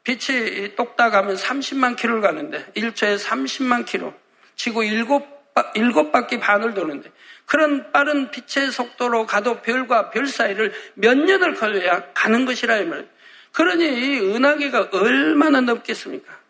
빛이 0.05 0.75
똑딱 0.75 1.15
하면 1.15 1.37
30만 1.37 1.97
킬로를 1.97 2.21
가는데 2.21 2.67
1초에 2.77 3.19
30만 3.19 3.87
킬로 3.87 4.13
지구 4.57 4.85
7, 4.85 5.07
7바퀴 5.55 6.41
반을 6.41 6.75
도는데 6.75 7.11
그런 7.47 7.93
빠른 7.93 8.31
빛의 8.31 8.73
속도로 8.73 9.27
가도 9.27 9.63
별과 9.63 10.11
별 10.11 10.27
사이를 10.27 10.73
몇 10.95 11.17
년을 11.17 11.55
걸려야 11.55 12.13
가는 12.13 12.45
것이라 12.45 12.79
이 12.79 12.85
말이에요. 12.85 13.09
그러니 13.53 13.85
이 13.85 14.19
은하계가 14.21 14.89
얼마나 14.93 15.61
넓겠습니까? 15.61 16.42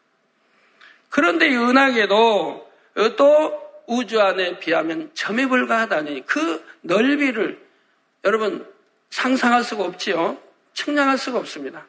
그런데 1.13 1.47
이 1.51 1.55
은하계도 1.55 2.71
또 3.19 3.63
우주 3.87 4.19
안에 4.19 4.59
비하면 4.59 5.11
점에 5.13 5.47
불과하다니 5.47 6.25
그 6.25 6.65
넓이를 6.81 7.61
여러분 8.25 8.67
상상할 9.11 9.63
수가 9.63 9.85
없지요. 9.85 10.39
측량할 10.73 11.19
수가 11.19 11.39
없습니다. 11.39 11.87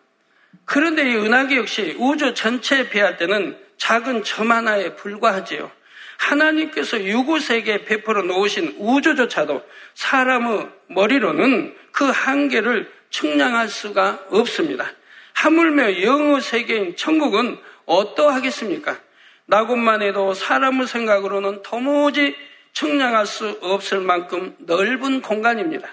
그런데 0.65 1.09
이 1.09 1.15
은하계 1.15 1.55
역시 1.55 1.95
우주 1.99 2.33
전체에 2.33 2.89
비할 2.89 3.15
때는 3.15 3.57
작은 3.77 4.25
점 4.25 4.51
하나에 4.51 4.97
불과하지요. 4.97 5.71
하나님께서 6.17 7.01
유구세계에 7.01 7.85
베풀어 7.85 8.23
놓으신 8.23 8.75
우주조차도 8.77 9.63
사람의 9.93 10.67
머리로는 10.87 11.77
그 11.93 12.03
한계를 12.03 12.91
측량할 13.09 13.69
수가 13.69 14.25
없습니다. 14.31 14.91
하물며 15.31 16.01
영의 16.01 16.41
세계인 16.41 16.97
천국은 16.97 17.57
어떠하겠습니까? 17.85 18.97
나곳만 19.45 20.01
해도 20.01 20.33
사람의 20.33 20.87
생각으로는 20.87 21.63
도무지 21.63 22.35
측량할 22.73 23.25
수 23.25 23.57
없을 23.61 23.99
만큼 23.99 24.55
넓은 24.59 25.21
공간입니다. 25.21 25.87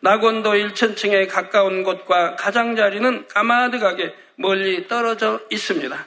낙원도 0.00 0.52
1천층에 0.52 1.28
가까운 1.28 1.84
곳과 1.84 2.36
가장자리는 2.36 3.28
까마득하게 3.28 4.14
멀리 4.36 4.88
떨어져 4.88 5.40
있습니다. 5.50 6.06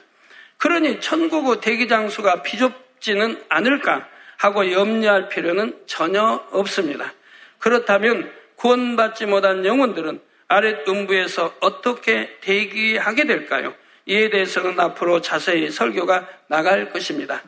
그러니 0.58 1.00
천국의 1.00 1.60
대기장수가 1.60 2.42
비좁지는 2.42 3.42
않을까 3.48 4.06
하고 4.36 4.70
염려할 4.70 5.28
필요는 5.28 5.80
전혀 5.86 6.46
없습니다. 6.50 7.12
그렇다면 7.58 8.30
구원받지 8.56 9.26
못한 9.26 9.64
영혼들은 9.64 10.20
아랫 10.48 10.88
음부에서 10.88 11.54
어떻게 11.60 12.38
대기하게 12.40 13.24
될까요? 13.24 13.74
이에 14.06 14.30
대해서는 14.30 14.78
앞으로 14.78 15.20
자세히 15.20 15.70
설교가 15.70 16.28
나갈 16.46 16.90
것입니다. 16.90 17.42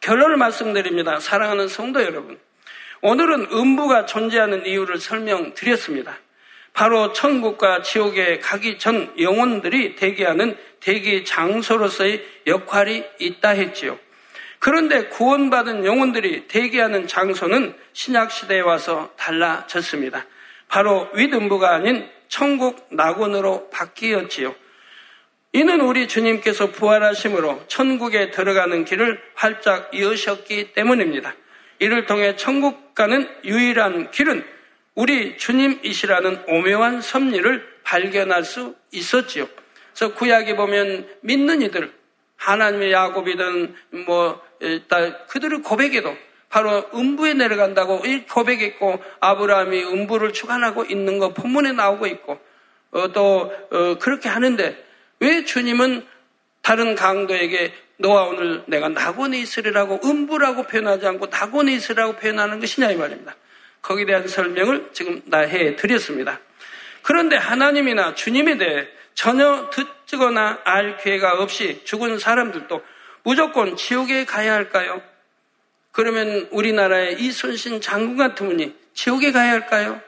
결론을 0.00 0.36
말씀드립니다. 0.36 1.20
사랑하는 1.20 1.68
성도 1.68 2.02
여러분. 2.02 2.38
오늘은 3.02 3.48
음부가 3.52 4.06
존재하는 4.06 4.66
이유를 4.66 4.98
설명드렸습니다. 4.98 6.18
바로 6.72 7.12
천국과 7.12 7.82
지옥에 7.82 8.38
가기 8.38 8.78
전 8.78 9.12
영혼들이 9.18 9.94
대기하는 9.94 10.56
대기 10.80 11.24
장소로서의 11.24 12.24
역할이 12.46 13.04
있다 13.18 13.50
했지요. 13.50 13.98
그런데 14.58 15.08
구원받은 15.08 15.84
영혼들이 15.84 16.48
대기하는 16.48 17.06
장소는 17.06 17.76
신약시대에 17.92 18.60
와서 18.60 19.12
달라졌습니다. 19.16 20.26
바로 20.68 21.08
윗음부가 21.14 21.74
아닌 21.74 22.08
천국 22.34 22.88
낙원으로 22.90 23.70
바뀌었지요. 23.70 24.56
이는 25.52 25.80
우리 25.80 26.08
주님께서 26.08 26.72
부활하심으로 26.72 27.68
천국에 27.68 28.32
들어가는 28.32 28.84
길을 28.84 29.22
활짝 29.36 29.96
여셨기 29.96 30.72
때문입니다. 30.72 31.32
이를 31.78 32.06
통해 32.06 32.34
천국 32.34 32.92
가는 32.96 33.28
유일한 33.44 34.10
길은 34.10 34.44
우리 34.96 35.38
주님이시라는 35.38 36.46
오묘한 36.48 37.02
섭리를 37.02 37.68
발견할 37.84 38.42
수 38.42 38.74
있었지요. 38.90 39.46
그래서 39.94 40.14
구약에 40.14 40.56
보면 40.56 41.06
믿는 41.20 41.62
이들, 41.62 41.92
하나님의 42.34 42.90
야곱이든 42.90 43.76
뭐 44.06 44.42
그들의 45.28 45.62
고백에도 45.62 46.16
바로 46.54 46.88
음부에 46.94 47.34
내려간다고 47.34 48.04
고백했고 48.30 49.02
아브라함이 49.18 49.86
음부를 49.86 50.32
주관하고 50.32 50.84
있는 50.84 51.18
거 51.18 51.34
본문에 51.34 51.72
나오고 51.72 52.06
있고 52.06 52.38
어, 52.92 53.08
또 53.08 53.52
어, 53.72 53.98
그렇게 53.98 54.28
하는데 54.28 54.84
왜 55.18 55.44
주님은 55.44 56.06
다른 56.62 56.94
강도에게 56.94 57.74
너와 57.96 58.26
오늘 58.26 58.62
내가 58.66 58.88
낙원에 58.88 59.36
있으리라고 59.40 59.98
음부라고 60.04 60.62
표현하지 60.68 61.04
않고 61.08 61.26
낙원에 61.26 61.72
있으리라고 61.72 62.12
표현하는 62.12 62.60
것이냐 62.60 62.92
이 62.92 62.96
말입니다. 62.98 63.34
거기에 63.82 64.04
대한 64.06 64.28
설명을 64.28 64.90
지금 64.92 65.28
다해 65.28 65.74
드렸습니다. 65.74 66.38
그런데 67.02 67.34
하나님이나 67.34 68.14
주님에 68.14 68.58
대해 68.58 68.86
전혀 69.14 69.70
듣거나 70.06 70.60
알 70.62 70.98
기회가 70.98 71.32
없이 71.32 71.82
죽은 71.82 72.20
사람들도 72.20 72.80
무조건 73.24 73.76
지옥에 73.76 74.24
가야 74.24 74.54
할까요? 74.54 75.02
그러면 75.94 76.48
우리나라의 76.50 77.20
이순신 77.20 77.80
장군 77.80 78.16
같은 78.16 78.48
분이 78.48 78.76
지옥에 78.94 79.30
가야 79.30 79.52
할까요? 79.52 80.02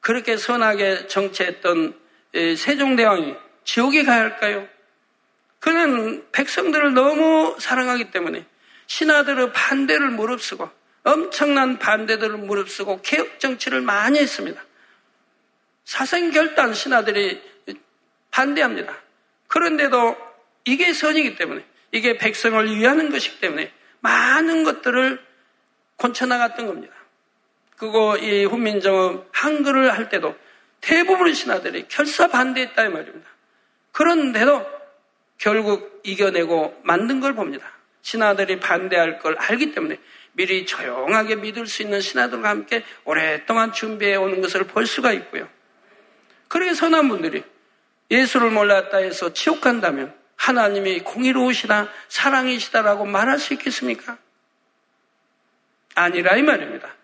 그렇게 0.00 0.36
선하게 0.36 1.06
정치했던 1.06 1.98
세종대왕이 2.58 3.34
지옥에 3.64 4.04
가야 4.04 4.20
할까요? 4.20 4.68
그는 5.60 6.30
백성들을 6.30 6.92
너무 6.92 7.56
사랑하기 7.58 8.10
때문에 8.10 8.44
신하들의 8.86 9.54
반대를 9.54 10.10
무릅쓰고 10.10 10.68
엄청난 11.04 11.78
반대들을 11.78 12.36
무릅쓰고 12.36 13.00
개혁 13.00 13.40
정치를 13.40 13.80
많이 13.80 14.18
했습니다. 14.18 14.62
사생결단 15.86 16.74
신하들이 16.74 17.42
반대합니다. 18.30 18.94
그런데도 19.46 20.18
이게 20.66 20.92
선이기 20.92 21.36
때문에 21.36 21.64
이게 21.92 22.16
백성을 22.16 22.76
위하는 22.76 23.10
것이기 23.10 23.40
때문에 23.40 23.72
많은 24.00 24.64
것들을 24.64 25.22
건쳐나갔던 25.96 26.66
겁니다. 26.66 26.94
그거 27.76 28.16
이 28.18 28.44
훈민정음 28.44 29.24
한글을 29.32 29.92
할 29.92 30.08
때도 30.08 30.36
대부분의 30.80 31.34
신하들이 31.34 31.86
결사 31.88 32.28
반대했다 32.28 32.84
이 32.84 32.88
말입니다. 32.88 33.28
그런데도 33.92 34.66
결국 35.38 36.00
이겨내고 36.04 36.80
만든 36.84 37.20
걸 37.20 37.34
봅니다. 37.34 37.70
신하들이 38.02 38.60
반대할 38.60 39.18
걸 39.18 39.36
알기 39.38 39.72
때문에 39.72 39.98
미리 40.32 40.64
조용하게 40.64 41.36
믿을 41.36 41.66
수 41.66 41.82
있는 41.82 42.00
신하들과 42.00 42.48
함께 42.48 42.84
오랫동안 43.04 43.72
준비해 43.72 44.16
오는 44.16 44.40
것을 44.40 44.64
볼 44.64 44.86
수가 44.86 45.12
있고요. 45.12 45.48
그렇게 46.48 46.74
선한 46.74 47.08
분들이 47.08 47.42
예수를 48.10 48.50
몰랐다 48.50 48.98
해서 48.98 49.32
간다면 49.60 50.14
하나님이 50.40 51.00
공의로우시다, 51.00 51.88
사랑이시다라고 52.08 53.04
말할 53.04 53.38
수 53.38 53.52
있겠습니까? 53.52 54.16
아니라 55.94 56.34
이 56.36 56.42
말입니다. 56.42 56.94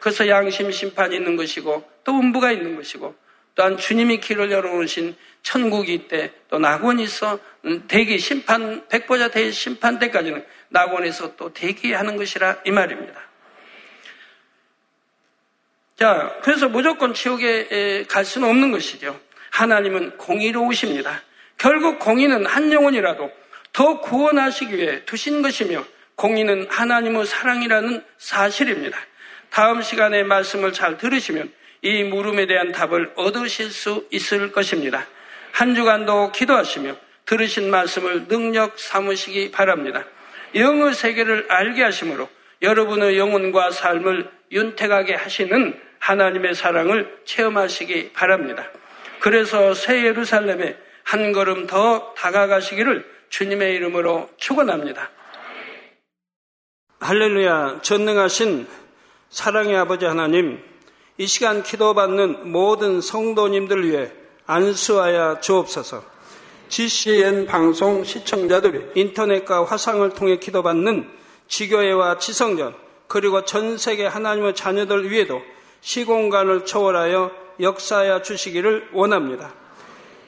그래서 0.00 0.26
양심 0.28 0.70
심판이 0.70 1.14
있는 1.14 1.36
것이고 1.36 1.86
또 2.04 2.12
음부가 2.18 2.52
있는 2.52 2.74
것이고 2.74 3.14
또한 3.54 3.76
주님이 3.76 4.20
길을 4.20 4.50
열어놓으신 4.50 5.14
천국이 5.42 5.92
있대 5.92 6.32
또 6.48 6.58
낙원이 6.58 7.02
있어 7.02 7.38
음, 7.66 7.86
대기 7.86 8.18
심판 8.18 8.88
백보자 8.88 9.28
대 9.28 9.50
심판 9.50 9.98
때까지는 9.98 10.46
낙원에서 10.70 11.36
또 11.36 11.52
대기하는 11.52 12.16
것이라 12.16 12.62
이 12.64 12.70
말입니다. 12.70 13.20
자, 15.98 16.34
그래서 16.42 16.68
무조건 16.68 17.12
지옥에 17.12 18.04
갈 18.08 18.24
수는 18.24 18.48
없는 18.48 18.70
것이죠. 18.72 19.20
하나님은 19.50 20.16
공의로우십니다. 20.16 21.25
결국 21.58 21.98
공의는 21.98 22.46
한 22.46 22.72
영혼이라도 22.72 23.30
더 23.72 24.00
구원하시기 24.00 24.76
위해 24.76 25.04
두신 25.04 25.42
것이며 25.42 25.84
공의는 26.14 26.66
하나님의 26.70 27.26
사랑이라는 27.26 28.02
사실입니다. 28.18 28.98
다음 29.50 29.82
시간에 29.82 30.22
말씀을 30.22 30.72
잘 30.72 30.96
들으시면 30.96 31.52
이 31.82 32.02
물음에 32.04 32.46
대한 32.46 32.72
답을 32.72 33.12
얻으실 33.16 33.70
수 33.70 34.06
있을 34.10 34.52
것입니다. 34.52 35.06
한 35.52 35.74
주간도 35.74 36.32
기도하시며 36.32 36.96
들으신 37.26 37.70
말씀을 37.70 38.28
능력 38.28 38.78
삼으시기 38.78 39.50
바랍니다. 39.50 40.04
영의 40.54 40.94
세계를 40.94 41.46
알게 41.48 41.82
하심으로 41.82 42.28
여러분의 42.62 43.18
영혼과 43.18 43.70
삶을 43.70 44.30
윤택하게 44.52 45.14
하시는 45.14 45.78
하나님의 45.98 46.54
사랑을 46.54 47.18
체험하시기 47.24 48.12
바랍니다. 48.12 48.70
그래서 49.20 49.74
새 49.74 50.04
예루살렘에 50.04 50.76
한 51.06 51.30
걸음 51.30 51.68
더 51.68 52.12
다가가시기를 52.14 53.06
주님의 53.28 53.76
이름으로 53.76 54.28
축원합니다. 54.38 55.08
할렐루야 56.98 57.78
전능하신 57.82 58.66
사랑의 59.30 59.76
아버지 59.76 60.04
하나님 60.04 60.60
이 61.16 61.28
시간 61.28 61.62
기도받는 61.62 62.50
모든 62.50 63.00
성도님들 63.00 63.88
위해 63.88 64.10
안수하여 64.46 65.38
주옵소서. 65.40 66.02
GCN 66.70 67.46
방송 67.46 68.02
시청자들이 68.02 68.90
인터넷과 68.96 69.64
화상을 69.64 70.10
통해 70.10 70.38
기도받는 70.38 71.08
지교회와 71.46 72.18
지성전 72.18 72.74
그리고 73.06 73.44
전 73.44 73.78
세계 73.78 74.06
하나님의 74.06 74.56
자녀들 74.56 75.08
위에도 75.08 75.40
시공간을 75.82 76.64
초월하여 76.64 77.30
역사하여 77.60 78.22
주시기를 78.22 78.88
원합니다. 78.92 79.65